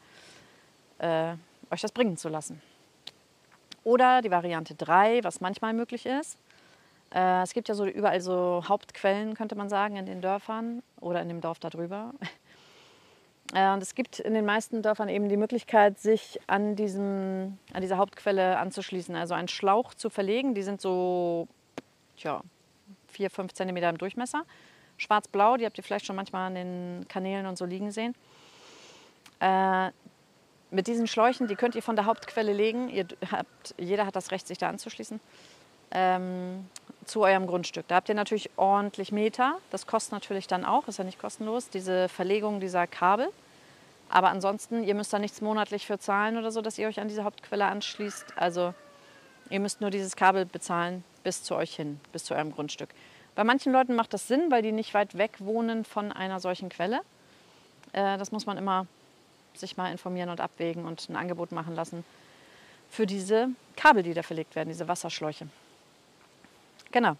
äh, 0.99 1.33
euch 1.71 1.81
das 1.81 1.91
bringen 1.91 2.17
zu 2.17 2.29
lassen. 2.29 2.61
Oder 3.83 4.21
die 4.21 4.31
Variante 4.31 4.75
3, 4.75 5.23
was 5.23 5.41
manchmal 5.41 5.73
möglich 5.73 6.05
ist. 6.05 6.37
Äh, 7.13 7.41
es 7.41 7.53
gibt 7.53 7.69
ja 7.69 7.75
so 7.75 7.85
überall 7.85 8.21
so 8.21 8.63
Hauptquellen, 8.67 9.33
könnte 9.33 9.55
man 9.55 9.69
sagen, 9.69 9.95
in 9.95 10.05
den 10.05 10.21
Dörfern 10.21 10.83
oder 10.99 11.21
in 11.21 11.27
dem 11.27 11.41
Dorf 11.41 11.59
darüber. 11.59 12.13
Äh, 13.53 13.73
und 13.73 13.81
es 13.81 13.95
gibt 13.95 14.19
in 14.19 14.33
den 14.33 14.45
meisten 14.45 14.81
Dörfern 14.81 15.09
eben 15.09 15.29
die 15.29 15.37
Möglichkeit, 15.37 15.99
sich 15.99 16.39
an, 16.47 16.75
diesem, 16.75 17.57
an 17.73 17.81
dieser 17.81 17.97
Hauptquelle 17.97 18.57
anzuschließen, 18.57 19.15
also 19.15 19.33
einen 19.33 19.47
Schlauch 19.47 19.93
zu 19.93 20.09
verlegen. 20.09 20.53
Die 20.53 20.63
sind 20.63 20.81
so, 20.81 21.47
tja, 22.17 22.41
4, 23.07 23.29
5 23.29 23.53
cm 23.53 23.77
im 23.77 23.97
Durchmesser. 23.97 24.43
Schwarz-blau, 24.97 25.57
die 25.57 25.65
habt 25.65 25.77
ihr 25.77 25.83
vielleicht 25.83 26.05
schon 26.05 26.15
manchmal 26.15 26.47
an 26.47 26.55
den 26.55 27.05
Kanälen 27.07 27.45
und 27.45 27.57
so 27.57 27.65
liegen 27.65 27.91
sehen. 27.91 28.15
Äh, 29.39 29.91
mit 30.71 30.87
diesen 30.87 31.07
Schläuchen, 31.07 31.47
die 31.47 31.55
könnt 31.55 31.75
ihr 31.75 31.81
von 31.81 31.95
der 31.95 32.05
Hauptquelle 32.05 32.53
legen. 32.53 32.91
Habt, 33.31 33.73
jeder 33.77 34.05
hat 34.05 34.15
das 34.15 34.31
Recht, 34.31 34.47
sich 34.47 34.57
da 34.57 34.69
anzuschließen. 34.69 35.19
Ähm, 35.91 36.67
zu 37.09 37.21
eurem 37.21 37.47
Grundstück. 37.47 37.87
Da 37.87 37.95
habt 37.95 38.09
ihr 38.09 38.15
natürlich 38.15 38.49
ordentlich 38.55 39.11
Meter. 39.11 39.57
Das 39.71 39.87
kostet 39.87 40.13
natürlich 40.13 40.47
dann 40.47 40.65
auch, 40.65 40.87
ist 40.87 40.99
ja 40.99 41.03
nicht 41.03 41.19
kostenlos, 41.19 41.69
diese 41.69 42.07
Verlegung 42.09 42.59
dieser 42.59 42.87
Kabel. 42.87 43.29
Aber 44.09 44.29
ansonsten, 44.29 44.83
ihr 44.83 44.95
müsst 44.95 45.13
da 45.13 45.19
nichts 45.19 45.41
monatlich 45.41 45.85
für 45.85 45.99
zahlen 45.99 46.37
oder 46.37 46.51
so, 46.51 46.61
dass 46.61 46.77
ihr 46.77 46.87
euch 46.87 46.99
an 46.99 47.07
diese 47.07 47.23
Hauptquelle 47.23 47.65
anschließt. 47.65 48.37
Also 48.37 48.73
ihr 49.49 49.59
müsst 49.59 49.81
nur 49.81 49.89
dieses 49.89 50.15
Kabel 50.15 50.45
bezahlen 50.45 51.03
bis 51.23 51.43
zu 51.43 51.55
euch 51.55 51.75
hin, 51.75 51.99
bis 52.11 52.25
zu 52.25 52.33
eurem 52.33 52.51
Grundstück. 52.51 52.89
Bei 53.35 53.43
manchen 53.43 53.71
Leuten 53.71 53.95
macht 53.95 54.13
das 54.13 54.27
Sinn, 54.27 54.49
weil 54.49 54.61
die 54.61 54.71
nicht 54.71 54.93
weit 54.93 55.17
weg 55.17 55.31
wohnen 55.39 55.85
von 55.85 56.11
einer 56.11 56.39
solchen 56.39 56.69
Quelle. 56.69 57.01
Äh, 57.93 58.17
das 58.17 58.31
muss 58.31 58.45
man 58.45 58.57
immer 58.57 58.87
sich 59.53 59.77
mal 59.77 59.91
informieren 59.91 60.29
und 60.29 60.41
abwägen 60.41 60.85
und 60.85 61.09
ein 61.09 61.15
Angebot 61.15 61.51
machen 61.51 61.75
lassen 61.75 62.03
für 62.89 63.05
diese 63.05 63.49
Kabel, 63.75 64.03
die 64.03 64.13
da 64.13 64.23
verlegt 64.23 64.55
werden, 64.55 64.69
diese 64.69 64.87
Wasserschläuche. 64.87 65.47
Genau. 66.91 67.17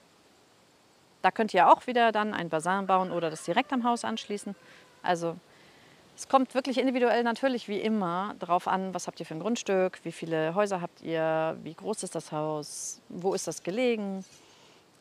Da 1.22 1.32
könnt 1.32 1.54
ihr 1.54 1.70
auch 1.70 1.86
wieder 1.88 2.12
dann 2.12 2.34
ein 2.34 2.50
Bassin 2.50 2.88
bauen 2.88 3.12
oder 3.12 3.30
das 3.30 3.44
direkt 3.44 3.74
am 3.74 3.84
Haus 3.84 4.06
anschließen. 4.06 4.56
Also 5.04 5.36
es 6.16 6.28
kommt 6.28 6.54
wirklich 6.54 6.78
individuell 6.78 7.24
natürlich 7.24 7.68
wie 7.68 7.80
immer 7.80 8.36
darauf 8.40 8.68
an, 8.68 8.94
was 8.94 9.08
habt 9.08 9.20
ihr 9.20 9.26
für 9.26 9.36
ein 9.36 9.40
Grundstück, 9.40 10.00
wie 10.04 10.12
viele 10.12 10.54
Häuser 10.56 10.82
habt 10.82 11.02
ihr, 11.02 11.58
wie 11.64 11.74
groß 11.74 12.04
ist 12.04 12.16
das 12.16 12.32
Haus, 12.32 13.02
wo 13.10 13.34
ist 13.34 13.48
das 13.48 13.64
gelegen. 13.64 14.26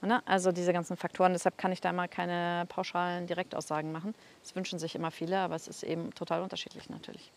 Ne? 0.00 0.22
Also 0.26 0.52
diese 0.52 0.72
ganzen 0.72 0.96
Faktoren. 0.96 1.33
Deshalb 1.33 1.59
kann 1.59 1.72
ich 1.72 1.81
da 1.81 1.90
immer 1.90 2.07
keine 2.07 2.66
pauschalen 2.68 3.26
Direktaussagen 3.26 3.90
machen. 3.90 4.14
Das 4.42 4.54
wünschen 4.54 4.78
sich 4.78 4.94
immer 4.94 5.11
viele, 5.11 5.38
aber 5.38 5.57
es 5.57 5.66
ist 5.66 5.83
eben 5.83 6.14
total 6.14 6.42
unterschiedlich 6.42 6.88
natürlich. 6.88 7.33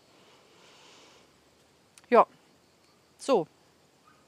Ja, 2.09 2.27
so. 3.17 3.47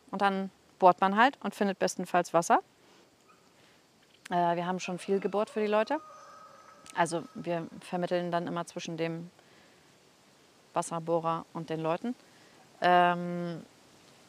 Und 0.10 0.22
dann 0.22 0.50
bohrt 0.80 1.00
man 1.00 1.16
halt 1.16 1.38
und 1.44 1.54
findet 1.54 1.78
bestenfalls 1.80 2.34
Wasser. 2.34 2.62
Äh, 4.30 4.56
wir 4.56 4.66
haben 4.66 4.80
schon 4.80 5.00
viel 5.00 5.20
gebohrt 5.20 5.50
für 5.50 5.60
die 5.60 5.68
Leute. 5.68 6.00
Also 6.96 7.24
wir 7.34 7.68
vermitteln 7.82 8.32
dann 8.32 8.48
immer 8.48 8.66
zwischen 8.66 8.98
dem 8.98 9.30
Wasserbohrer 10.74 11.46
und 11.54 11.70
den 11.70 11.80
Leuten. 11.80 12.16
Ähm, 12.82 13.64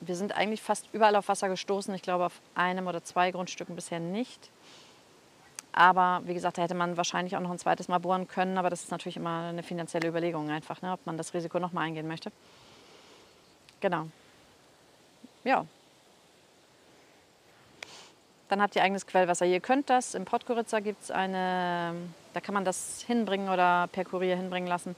wir 0.01 0.17
sind 0.17 0.33
eigentlich 0.33 0.63
fast 0.63 0.89
überall 0.93 1.17
auf 1.17 1.29
Wasser 1.29 1.49
gestoßen. 1.49 1.95
Ich 1.95 2.03
glaube, 2.03 2.27
auf 2.27 2.41
einem 2.55 2.87
oder 2.87 3.03
zwei 3.05 3.31
Grundstücken 3.31 3.75
bisher 3.75 4.01
nicht. 4.01 4.51
Aber 5.73 6.23
wie 6.25 6.35
gesagt, 6.35 6.59
da 6.59 6.63
hätte 6.63 6.75
man 6.75 6.97
wahrscheinlich 6.97 7.37
auch 7.37 7.41
noch 7.41 7.51
ein 7.51 7.59
zweites 7.59 7.89
Mal 7.89 7.99
bohren 7.99 8.29
können. 8.29 8.59
Aber 8.59 8.71
das 8.71 8.83
ist 8.85 8.91
natürlich 8.91 9.17
immer 9.17 9.49
eine 9.49 9.63
finanzielle 9.63 10.09
Überlegung 10.09 10.51
einfach, 10.51 10.83
ne, 10.83 10.93
ob 10.93 11.05
man 11.07 11.17
das 11.17 11.35
Risiko 11.35 11.59
noch 11.59 11.73
mal 11.73 11.83
eingehen 11.83 12.07
möchte. 12.07 12.31
Genau. 13.81 14.07
Ja. 15.43 15.67
Dann 18.55 18.63
habt 18.63 18.77
ihr 18.77 18.85
eigenes 18.85 19.09
Quellwasser. 19.09 19.47
Ihr 19.47 19.59
könnt 19.59 19.91
das, 19.91 20.15
im 20.15 20.27
Podgorica 20.27 20.79
gibt 20.79 21.03
es 21.03 21.11
eine, 21.11 21.93
da 22.35 22.41
kann 22.41 22.55
man 22.55 22.65
das 22.65 23.03
hinbringen 23.05 23.49
oder 23.49 23.89
per 23.91 24.05
Kurier 24.05 24.37
hinbringen 24.37 24.69
lassen. 24.69 24.95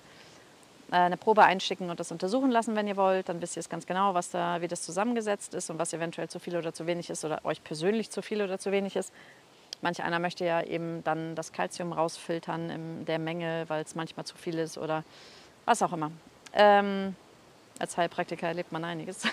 Äh, 0.92 0.96
eine 0.96 1.16
Probe 1.16 1.42
einschicken 1.42 1.88
und 1.88 1.98
das 1.98 2.12
untersuchen 2.12 2.50
lassen, 2.50 2.76
wenn 2.76 2.86
ihr 2.86 2.98
wollt. 2.98 3.30
Dann 3.30 3.40
wisst 3.40 3.56
ihr 3.56 3.60
es 3.60 3.70
ganz 3.70 3.86
genau, 3.86 4.12
was 4.12 4.28
da, 4.28 4.60
wie 4.60 4.68
das 4.68 4.82
zusammengesetzt 4.82 5.54
ist 5.54 5.70
und 5.70 5.78
was 5.78 5.94
eventuell 5.94 6.28
zu 6.28 6.38
viel 6.38 6.54
oder 6.54 6.74
zu 6.74 6.86
wenig 6.86 7.08
ist 7.08 7.24
oder 7.24 7.42
euch 7.46 7.64
persönlich 7.64 8.10
zu 8.10 8.20
viel 8.20 8.42
oder 8.42 8.58
zu 8.58 8.72
wenig 8.72 8.94
ist. 8.94 9.10
Manch 9.80 10.02
einer 10.02 10.18
möchte 10.18 10.44
ja 10.44 10.60
eben 10.60 11.02
dann 11.04 11.34
das 11.34 11.50
Kalzium 11.50 11.94
rausfiltern 11.94 12.68
in 12.68 13.06
der 13.06 13.18
Menge, 13.18 13.64
weil 13.68 13.82
es 13.82 13.94
manchmal 13.94 14.26
zu 14.26 14.36
viel 14.36 14.58
ist 14.58 14.76
oder 14.76 15.02
was 15.64 15.80
auch 15.80 15.94
immer. 15.94 16.10
Ähm, 16.52 17.16
als 17.78 17.96
Heilpraktiker 17.96 18.48
erlebt 18.48 18.70
man 18.70 18.84
einiges. 18.84 19.22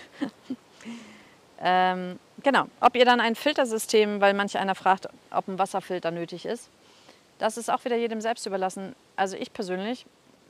ähm, 1.59 2.19
genau, 2.41 2.65
ob 2.79 2.95
ihr 2.95 3.05
dann 3.05 3.19
ein 3.19 3.35
Filtersystem, 3.35 4.21
weil 4.21 4.33
manch 4.33 4.57
einer 4.57 4.75
fragt, 4.75 5.07
ob 5.31 5.47
ein 5.47 5.59
Wasserfilter 5.59 6.11
nötig 6.11 6.45
ist, 6.45 6.69
das 7.39 7.57
ist 7.57 7.69
auch 7.69 7.83
wieder 7.85 7.95
jedem 7.95 8.21
selbst 8.21 8.45
überlassen. 8.45 8.95
Also 9.15 9.37
ich 9.37 9.53
persönlich 9.53 10.05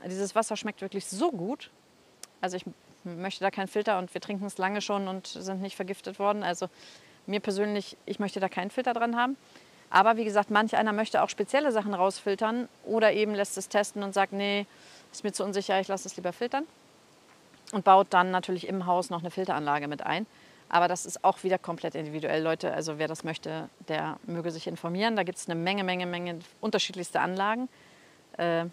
dieses 0.06 0.36
Wasser 0.36 0.58
schmeckt 0.58 0.82
wirklich 0.82 1.06
so 1.06 1.32
gut. 1.32 1.70
Also 2.42 2.58
ich 2.58 2.66
möchte 3.04 3.44
da 3.44 3.52
keinen 3.52 3.68
Filter 3.68 3.98
und 4.00 4.14
wir 4.14 4.22
trinken 4.22 4.46
es 4.46 4.58
lange 4.58 4.82
schon 4.82 5.08
und 5.08 5.28
sind 5.28 5.62
nicht 5.62 5.76
vergiftet 5.76 6.20
worden. 6.20 6.44
Also 6.44 6.70
mir 7.26 7.40
persönlich, 7.40 7.98
ich 8.06 8.20
möchte 8.20 8.40
da 8.40 8.50
keinen 8.50 8.70
Filter 8.70 8.94
dran 8.94 9.16
haben. 9.16 9.38
Aber 9.90 10.18
wie 10.18 10.24
gesagt, 10.24 10.50
manch 10.50 10.76
einer 10.76 10.92
möchte 10.92 11.22
auch 11.22 11.30
spezielle 11.30 11.72
Sachen 11.72 11.94
rausfiltern 11.94 12.68
oder 12.84 13.14
eben 13.14 13.36
lässt 13.36 13.58
es 13.58 13.70
testen 13.70 14.04
und 14.04 14.14
sagt, 14.14 14.34
nee, 14.34 14.66
ist 15.12 15.24
mir 15.24 15.32
zu 15.32 15.44
unsicher, 15.44 15.80
ich 15.80 15.88
lasse 15.88 16.08
es 16.08 16.16
lieber 16.16 16.34
filtern. 16.34 16.66
Und 17.72 17.86
baut 17.86 18.08
dann 18.10 18.32
natürlich 18.32 18.68
im 18.68 18.86
Haus 18.86 19.10
noch 19.10 19.20
eine 19.20 19.32
Filteranlage 19.32 19.88
mit 19.88 20.04
ein. 20.06 20.26
Aber 20.70 20.88
das 20.88 21.06
ist 21.06 21.24
auch 21.24 21.44
wieder 21.44 21.58
komplett 21.58 21.96
individuell, 21.96 22.42
Leute. 22.42 22.74
Also 22.74 22.98
wer 22.98 23.08
das 23.08 23.24
möchte, 23.24 23.70
der 23.88 24.18
möge 24.26 24.52
sich 24.52 24.68
informieren. 24.68 25.16
Da 25.16 25.24
gibt 25.24 25.38
es 25.38 25.48
eine 25.48 25.60
Menge, 25.60 25.84
Menge, 25.84 26.06
Menge 26.06 26.40
unterschiedlichste 26.62 27.20
Anlagen. 27.20 27.70
Äh, 28.38 28.66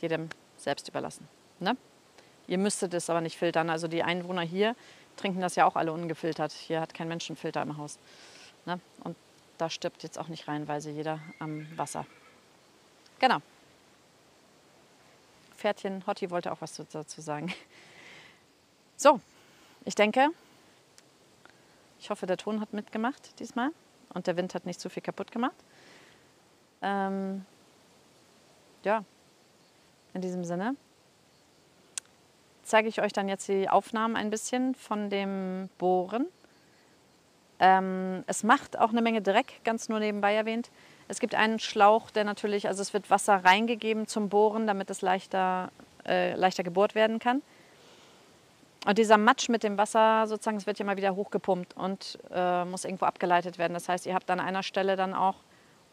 jedem 0.00 0.28
selbst 0.56 0.88
überlassen. 0.88 1.28
Ne? 1.60 1.76
Ihr 2.46 2.58
müsstet 2.58 2.94
es 2.94 3.08
aber 3.10 3.20
nicht 3.20 3.36
filtern. 3.36 3.70
Also 3.70 3.88
die 3.88 4.02
Einwohner 4.02 4.42
hier 4.42 4.74
trinken 5.16 5.40
das 5.40 5.56
ja 5.56 5.66
auch 5.66 5.76
alle 5.76 5.92
ungefiltert. 5.92 6.52
Hier 6.52 6.80
hat 6.80 6.94
kein 6.94 7.08
Mensch 7.08 7.28
einen 7.28 7.36
Filter 7.36 7.62
im 7.62 7.76
Haus. 7.76 7.98
Ne? 8.66 8.80
Und 9.04 9.16
da 9.58 9.70
stirbt 9.70 10.02
jetzt 10.02 10.18
auch 10.18 10.28
nicht 10.28 10.48
reinweise 10.48 10.90
jeder 10.90 11.20
am 11.38 11.66
Wasser. 11.76 12.06
Genau. 13.18 13.38
Pferdchen 15.56 16.06
Hotti 16.06 16.30
wollte 16.30 16.52
auch 16.52 16.60
was 16.60 16.80
dazu 16.90 17.20
sagen. 17.20 17.52
So, 18.96 19.20
ich 19.84 19.94
denke, 19.94 20.30
ich 21.98 22.10
hoffe, 22.10 22.26
der 22.26 22.36
Ton 22.36 22.60
hat 22.60 22.72
mitgemacht 22.72 23.38
diesmal 23.40 23.70
und 24.14 24.26
der 24.26 24.36
Wind 24.36 24.54
hat 24.54 24.66
nicht 24.66 24.80
zu 24.80 24.88
viel 24.88 25.02
kaputt 25.02 25.32
gemacht. 25.32 25.56
Ähm, 26.82 27.44
ja, 28.84 29.04
in 30.14 30.20
diesem 30.20 30.44
Sinne 30.44 30.76
zeige 32.62 32.88
ich 32.88 33.00
euch 33.00 33.12
dann 33.12 33.28
jetzt 33.28 33.48
die 33.48 33.68
Aufnahmen 33.68 34.14
ein 34.16 34.30
bisschen 34.30 34.74
von 34.74 35.10
dem 35.10 35.70
Bohren. 35.78 36.26
Ähm, 37.60 38.22
es 38.26 38.44
macht 38.44 38.78
auch 38.78 38.90
eine 38.90 39.02
Menge 39.02 39.22
Dreck, 39.22 39.60
ganz 39.64 39.88
nur 39.88 39.98
nebenbei 39.98 40.34
erwähnt. 40.34 40.70
Es 41.08 41.18
gibt 41.18 41.34
einen 41.34 41.58
Schlauch, 41.58 42.10
der 42.10 42.24
natürlich, 42.24 42.68
also 42.68 42.82
es 42.82 42.92
wird 42.92 43.10
Wasser 43.10 43.44
reingegeben 43.44 44.06
zum 44.06 44.28
Bohren, 44.28 44.66
damit 44.66 44.90
es 44.90 45.00
leichter, 45.00 45.72
äh, 46.06 46.34
leichter 46.34 46.62
gebohrt 46.62 46.94
werden 46.94 47.18
kann. 47.18 47.42
Und 48.88 48.96
dieser 48.96 49.18
Matsch 49.18 49.50
mit 49.50 49.64
dem 49.64 49.76
Wasser, 49.76 50.26
sozusagen, 50.26 50.56
es 50.56 50.66
wird 50.66 50.78
ja 50.78 50.84
mal 50.86 50.96
wieder 50.96 51.14
hochgepumpt 51.14 51.76
und 51.76 52.18
äh, 52.32 52.64
muss 52.64 52.86
irgendwo 52.86 53.04
abgeleitet 53.04 53.58
werden. 53.58 53.74
Das 53.74 53.86
heißt, 53.86 54.06
ihr 54.06 54.14
habt 54.14 54.30
an 54.30 54.40
einer 54.40 54.62
Stelle 54.62 54.96
dann 54.96 55.12
auch 55.12 55.34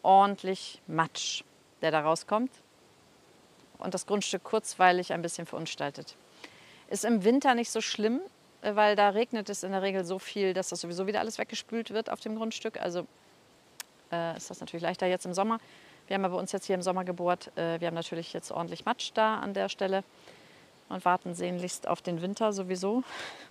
ordentlich 0.02 0.80
Matsch, 0.86 1.44
der 1.82 1.90
da 1.90 2.00
rauskommt. 2.00 2.50
Und 3.76 3.92
das 3.92 4.06
Grundstück 4.06 4.44
kurzweilig 4.44 5.12
ein 5.12 5.20
bisschen 5.20 5.44
verunstaltet. 5.44 6.16
Ist 6.88 7.04
im 7.04 7.22
Winter 7.22 7.54
nicht 7.54 7.70
so 7.70 7.82
schlimm, 7.82 8.18
äh, 8.62 8.74
weil 8.76 8.96
da 8.96 9.10
regnet 9.10 9.50
es 9.50 9.62
in 9.62 9.72
der 9.72 9.82
Regel 9.82 10.06
so 10.06 10.18
viel, 10.18 10.54
dass 10.54 10.70
das 10.70 10.80
sowieso 10.80 11.06
wieder 11.06 11.20
alles 11.20 11.36
weggespült 11.36 11.90
wird 11.90 12.08
auf 12.08 12.20
dem 12.20 12.34
Grundstück. 12.34 12.80
Also 12.80 13.06
äh, 14.10 14.38
ist 14.38 14.48
das 14.48 14.60
natürlich 14.60 14.84
leichter 14.84 15.06
jetzt 15.06 15.26
im 15.26 15.34
Sommer. 15.34 15.58
Wir 16.06 16.14
haben 16.14 16.22
ja 16.22 16.28
bei 16.28 16.38
uns 16.38 16.50
jetzt 16.50 16.64
hier 16.64 16.76
im 16.76 16.82
Sommer 16.82 17.04
gebohrt. 17.04 17.50
Äh, 17.58 17.78
wir 17.78 17.88
haben 17.88 17.94
natürlich 17.94 18.32
jetzt 18.32 18.50
ordentlich 18.50 18.86
Matsch 18.86 19.10
da 19.12 19.34
an 19.34 19.52
der 19.52 19.68
Stelle 19.68 20.02
und 20.88 21.04
warten 21.04 21.34
sehnlichst 21.34 21.88
auf 21.88 22.02
den 22.02 22.22
Winter 22.22 22.52
sowieso. 22.52 23.02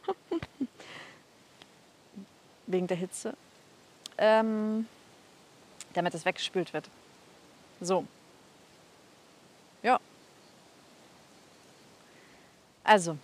Wegen 2.67 2.87
der 2.87 2.97
Hitze. 2.97 3.35
Ähm, 4.17 4.87
damit 5.93 6.13
es 6.13 6.25
weggespült 6.25 6.73
wird. 6.73 6.89
So. 7.81 8.05
Ja. 9.83 9.99
Also, 12.83 13.17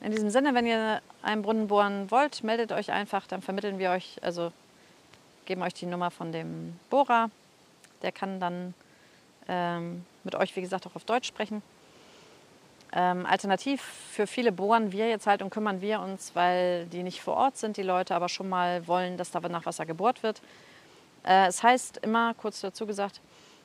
in 0.00 0.12
diesem 0.12 0.30
Sinne, 0.30 0.54
wenn 0.54 0.66
ihr 0.66 1.02
einen 1.22 1.42
Brunnen 1.42 1.68
bohren 1.68 2.10
wollt, 2.10 2.42
meldet 2.42 2.72
euch 2.72 2.90
einfach, 2.90 3.26
dann 3.26 3.42
vermitteln 3.42 3.78
wir 3.78 3.90
euch, 3.90 4.18
also 4.22 4.52
geben 5.44 5.62
euch 5.62 5.74
die 5.74 5.86
Nummer 5.86 6.10
von 6.10 6.32
dem 6.32 6.78
Bohrer. 6.90 7.30
Der 8.02 8.12
kann 8.12 8.40
dann 8.40 8.74
ähm, 9.48 10.04
mit 10.24 10.34
euch, 10.34 10.54
wie 10.56 10.60
gesagt, 10.60 10.86
auch 10.86 10.96
auf 10.96 11.04
Deutsch 11.04 11.28
sprechen. 11.28 11.62
Ähm, 12.92 13.24
alternativ 13.24 13.82
für 13.82 14.26
viele 14.26 14.50
bohren 14.50 14.90
wir 14.90 15.08
jetzt 15.08 15.26
halt 15.26 15.42
und 15.42 15.50
kümmern 15.50 15.80
wir 15.80 16.00
uns, 16.00 16.34
weil 16.34 16.86
die 16.86 17.04
nicht 17.04 17.22
vor 17.22 17.36
Ort 17.36 17.56
sind, 17.56 17.76
die 17.76 17.82
Leute, 17.82 18.14
aber 18.14 18.28
schon 18.28 18.48
mal 18.48 18.86
wollen, 18.88 19.16
dass 19.16 19.30
da 19.30 19.40
nach 19.40 19.64
Wasser 19.64 19.86
gebohrt 19.86 20.22
wird. 20.22 20.42
Äh, 21.24 21.46
es 21.46 21.62
heißt 21.62 21.98
immer, 21.98 22.34
kurz 22.34 22.60
dazu 22.60 22.86
gesagt, 22.86 23.20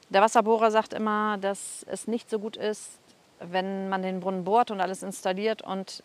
der 0.10 0.22
Wasserbohrer 0.22 0.70
sagt 0.70 0.94
immer, 0.94 1.38
dass 1.40 1.84
es 1.90 2.08
nicht 2.08 2.30
so 2.30 2.38
gut 2.38 2.58
ist, 2.58 3.00
wenn 3.40 3.90
man 3.90 4.04
den 4.04 4.20
Brunnen 4.20 4.44
bohrt 4.44 4.70
und 4.70 4.80
alles 4.80 5.02
installiert 5.02 5.64
und 5.64 6.04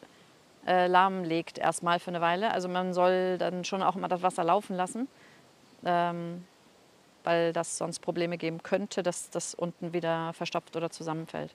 äh, 0.67 0.87
lahmlegt 0.87 1.59
erstmal 1.59 1.99
für 1.99 2.11
eine 2.11 2.23
Weile. 2.23 2.51
Also 2.53 2.69
man 2.69 2.95
soll 2.95 3.37
dann 3.37 3.65
schon 3.65 3.83
auch 3.83 3.97
immer 3.97 4.09
das 4.09 4.23
Wasser 4.23 4.45
laufen 4.45 4.77
lassen, 4.77 5.09
ähm, 5.85 6.45
weil 7.25 7.53
das 7.53 7.77
sonst 7.77 8.01
Probleme 8.01 8.39
geben 8.39 8.63
könnte, 8.63 9.03
dass 9.03 9.29
das 9.29 9.55
unten 9.55 9.93
wieder 9.93 10.33
verstopft 10.33 10.77
oder 10.77 10.91
zusammenfällt. 10.91 11.55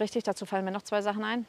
Richtig, 0.00 0.24
dazu 0.24 0.44
fallen 0.44 0.64
mir 0.64 0.72
noch 0.72 0.82
zwei 0.82 1.02
Sachen 1.02 1.24
ein. 1.24 1.46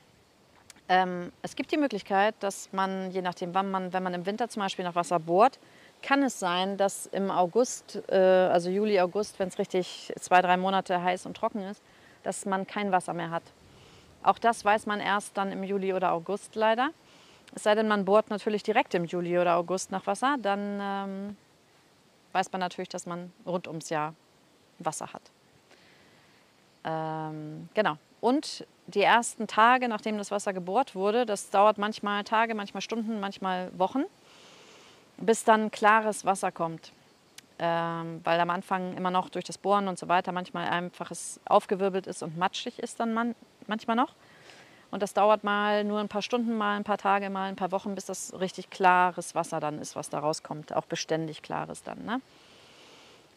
Ähm, 0.87 1.31
es 1.41 1.55
gibt 1.55 1.71
die 1.71 1.77
Möglichkeit, 1.77 2.35
dass 2.41 2.71
man, 2.71 3.09
je 3.09 3.21
nachdem, 3.23 3.55
wann 3.55 3.71
man, 3.71 3.91
wenn 3.91 4.03
man 4.03 4.13
im 4.13 4.25
Winter 4.27 4.49
zum 4.49 4.61
Beispiel 4.61 4.85
nach 4.85 4.93
Wasser 4.93 5.19
bohrt, 5.19 5.57
kann 6.03 6.21
es 6.21 6.39
sein, 6.39 6.77
dass 6.77 7.07
im 7.07 7.31
August, 7.31 8.03
äh, 8.09 8.15
also 8.15 8.69
Juli, 8.69 8.99
August, 8.99 9.39
wenn 9.39 9.47
es 9.47 9.57
richtig 9.57 10.13
zwei, 10.19 10.43
drei 10.43 10.57
Monate 10.57 11.01
heiß 11.01 11.25
und 11.25 11.35
trocken 11.35 11.63
ist, 11.63 11.81
dass 12.21 12.45
man 12.45 12.67
kein 12.67 12.91
Wasser 12.91 13.13
mehr 13.13 13.31
hat. 13.31 13.43
Auch 14.21 14.37
das 14.37 14.63
weiß 14.63 14.85
man 14.85 14.99
erst 14.99 15.35
dann 15.37 15.51
im 15.51 15.63
Juli 15.63 15.93
oder 15.93 16.11
August 16.11 16.55
leider. 16.55 16.89
Es 17.55 17.63
sei 17.63 17.73
denn, 17.73 17.87
man 17.87 18.05
bohrt 18.05 18.29
natürlich 18.29 18.61
direkt 18.61 18.93
im 18.93 19.05
Juli 19.05 19.39
oder 19.39 19.55
August 19.55 19.91
nach 19.91 20.05
Wasser, 20.05 20.35
dann 20.39 20.79
ähm, 20.81 21.37
weiß 22.33 22.51
man 22.51 22.59
natürlich, 22.59 22.89
dass 22.89 23.07
man 23.07 23.31
rund 23.45 23.67
ums 23.67 23.89
Jahr 23.89 24.13
Wasser 24.79 25.11
hat. 25.13 25.21
Ähm, 26.83 27.69
genau. 27.73 27.97
Und 28.21 28.65
die 28.87 29.01
ersten 29.01 29.47
Tage, 29.47 29.87
nachdem 29.87 30.17
das 30.17 30.31
Wasser 30.31 30.53
gebohrt 30.53 30.95
wurde, 30.95 31.25
das 31.25 31.49
dauert 31.49 31.77
manchmal 31.77 32.23
Tage, 32.23 32.55
manchmal 32.55 32.81
Stunden, 32.81 33.19
manchmal 33.19 33.71
Wochen 33.77 34.05
bis 35.17 35.43
dann 35.43 35.71
klares 35.71 36.25
Wasser 36.25 36.51
kommt. 36.51 36.91
Ähm, 37.57 38.19
weil 38.25 38.39
am 38.41 38.49
Anfang 38.49 38.97
immer 38.97 39.11
noch 39.11 39.29
durch 39.29 39.45
das 39.45 39.57
Bohren 39.57 39.87
und 39.87 39.97
so 39.97 40.09
weiter 40.09 40.33
manchmal 40.33 40.67
einfach 40.67 41.09
es 41.09 41.39
aufgewirbelt 41.45 42.05
ist 42.05 42.21
und 42.21 42.37
matschig 42.37 42.79
ist 42.79 42.99
dann 42.99 43.13
man, 43.13 43.33
manchmal 43.67 43.95
noch. 43.95 44.13
Und 44.91 45.01
das 45.01 45.13
dauert 45.13 45.43
mal 45.43 45.83
nur 45.85 45.99
ein 45.99 46.09
paar 46.09 46.21
Stunden, 46.21 46.57
mal 46.57 46.75
ein 46.75 46.83
paar 46.83 46.97
Tage, 46.97 47.29
mal 47.29 47.45
ein 47.45 47.55
paar 47.55 47.71
Wochen, 47.71 47.95
bis 47.95 48.05
das 48.05 48.37
richtig 48.39 48.69
klares 48.69 49.35
Wasser 49.35 49.59
dann 49.59 49.79
ist, 49.79 49.95
was 49.95 50.09
da 50.09 50.19
rauskommt. 50.19 50.73
Auch 50.73 50.85
beständig 50.85 51.41
klares 51.41 51.81
dann. 51.83 52.03
Ne? 52.05 52.21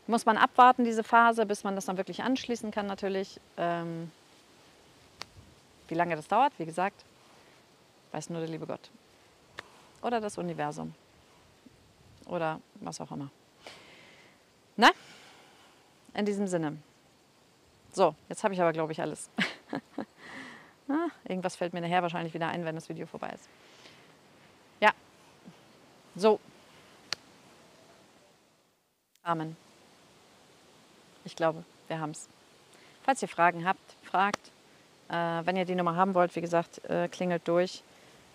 Muss 0.08 0.26
man 0.26 0.36
abwarten, 0.36 0.84
diese 0.84 1.04
Phase, 1.04 1.46
bis 1.46 1.64
man 1.64 1.74
das 1.74 1.86
dann 1.86 1.96
wirklich 1.96 2.22
anschließen 2.22 2.70
kann 2.70 2.86
natürlich. 2.86 3.40
Ähm, 3.56 4.10
wie 5.88 5.94
lange 5.94 6.16
das 6.16 6.28
dauert, 6.28 6.52
wie 6.58 6.66
gesagt, 6.66 7.04
weiß 8.12 8.30
nur 8.30 8.40
der 8.40 8.48
liebe 8.48 8.66
Gott. 8.66 8.90
Oder 10.02 10.20
das 10.20 10.38
Universum 10.38 10.94
oder 12.28 12.60
was 12.76 13.00
auch 13.00 13.10
immer. 13.10 13.30
Na? 14.76 14.90
In 16.14 16.24
diesem 16.24 16.46
Sinne. 16.46 16.76
So, 17.92 18.14
jetzt 18.28 18.44
habe 18.44 18.54
ich 18.54 18.60
aber, 18.60 18.72
glaube 18.72 18.92
ich, 18.92 19.00
alles. 19.00 19.30
ah, 20.88 21.08
irgendwas 21.24 21.56
fällt 21.56 21.72
mir 21.72 21.80
nachher 21.80 22.02
wahrscheinlich 22.02 22.34
wieder 22.34 22.48
ein, 22.48 22.64
wenn 22.64 22.74
das 22.74 22.88
Video 22.88 23.06
vorbei 23.06 23.30
ist. 23.30 23.48
Ja. 24.80 24.92
So. 26.14 26.38
Amen. 29.22 29.56
Ich 31.24 31.34
glaube, 31.34 31.64
wir 31.88 32.00
haben 32.00 32.10
es. 32.10 32.28
Falls 33.02 33.22
ihr 33.22 33.28
Fragen 33.28 33.66
habt, 33.66 33.96
fragt. 34.02 34.52
Äh, 35.08 35.14
wenn 35.44 35.56
ihr 35.56 35.64
die 35.64 35.74
Nummer 35.74 35.96
haben 35.96 36.14
wollt, 36.14 36.36
wie 36.36 36.40
gesagt, 36.40 36.84
äh, 36.84 37.08
klingelt 37.08 37.46
durch. 37.48 37.82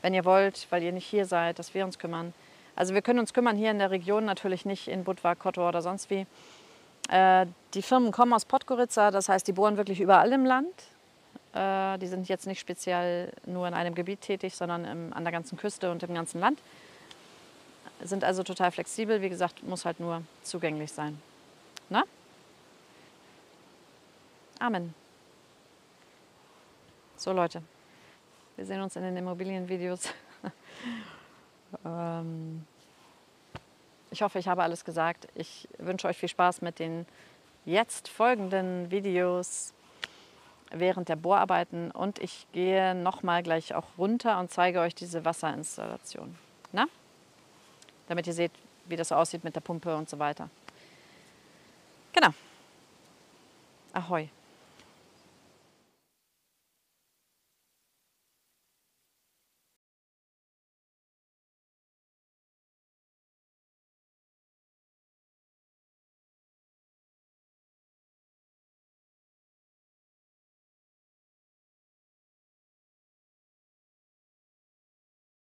Wenn 0.01 0.13
ihr 0.13 0.25
wollt, 0.25 0.67
weil 0.69 0.83
ihr 0.83 0.91
nicht 0.91 1.05
hier 1.05 1.25
seid, 1.25 1.59
dass 1.59 1.73
wir 1.73 1.85
uns 1.85 1.99
kümmern, 1.99 2.33
also 2.75 2.93
wir 2.93 3.01
können 3.01 3.19
uns 3.19 3.33
kümmern 3.33 3.55
hier 3.55 3.71
in 3.71 3.77
der 3.77 3.91
Region, 3.91 4.25
natürlich 4.25 4.65
nicht 4.65 4.87
in 4.87 5.03
Budva, 5.03 5.35
Kotor 5.35 5.69
oder 5.69 5.81
sonst 5.81 6.09
wie. 6.09 6.25
Äh, 7.09 7.45
die 7.73 7.81
Firmen 7.81 8.11
kommen 8.11 8.33
aus 8.33 8.45
Podgorica, 8.45 9.11
das 9.11 9.29
heißt, 9.29 9.47
die 9.47 9.53
bohren 9.53 9.77
wirklich 9.77 10.01
überall 10.01 10.31
im 10.31 10.45
Land. 10.45 10.73
Die 11.55 12.07
sind 12.07 12.27
jetzt 12.29 12.47
nicht 12.47 12.59
speziell 12.59 13.31
nur 13.45 13.67
in 13.67 13.75
einem 13.75 13.93
Gebiet 13.93 14.21
tätig, 14.21 14.55
sondern 14.55 15.13
an 15.13 15.23
der 15.23 15.31
ganzen 15.31 15.55
Küste 15.55 15.91
und 15.91 16.01
im 16.01 16.15
ganzen 16.15 16.39
Land. 16.39 16.59
Sind 18.01 18.23
also 18.23 18.41
total 18.41 18.71
flexibel, 18.71 19.21
wie 19.21 19.29
gesagt, 19.29 19.61
muss 19.61 19.85
halt 19.85 19.99
nur 19.99 20.23
zugänglich 20.41 20.91
sein. 20.91 21.21
Na? 21.89 22.05
Amen. 24.57 24.95
So 27.23 27.31
Leute, 27.31 27.63
wir 28.57 28.65
sehen 28.65 28.81
uns 28.81 28.97
in 28.97 29.03
den 29.03 29.15
Immobilienvideos. 29.15 30.09
Ähm, 31.83 32.67
ich 34.11 34.21
hoffe, 34.21 34.37
ich 34.37 34.47
habe 34.47 34.61
alles 34.61 34.85
gesagt. 34.85 35.27
Ich 35.33 35.67
wünsche 35.79 36.07
euch 36.07 36.17
viel 36.17 36.29
Spaß 36.29 36.61
mit 36.61 36.77
den 36.77 37.07
jetzt 37.65 38.09
folgenden 38.09 38.91
Videos 38.91 39.73
während 40.69 41.09
der 41.09 41.15
Bohrarbeiten 41.15 41.89
und 41.89 42.19
ich 42.19 42.45
gehe 42.51 42.93
noch 42.93 43.23
mal 43.23 43.41
gleich 43.41 43.73
auch 43.73 43.87
runter 43.97 44.39
und 44.39 44.51
zeige 44.51 44.81
euch 44.81 44.93
diese 44.93 45.25
Wasserinstallation. 45.25 46.37
Na? 46.73 46.85
Damit 48.07 48.27
ihr 48.27 48.33
seht, 48.33 48.51
wie 48.85 48.95
das 48.95 49.11
aussieht 49.11 49.43
mit 49.43 49.55
der 49.55 49.61
Pumpe 49.61 49.95
und 49.95 50.07
so 50.07 50.19
weiter. 50.19 50.47
Genau. 52.13 52.29
Ahoi. 53.93 54.29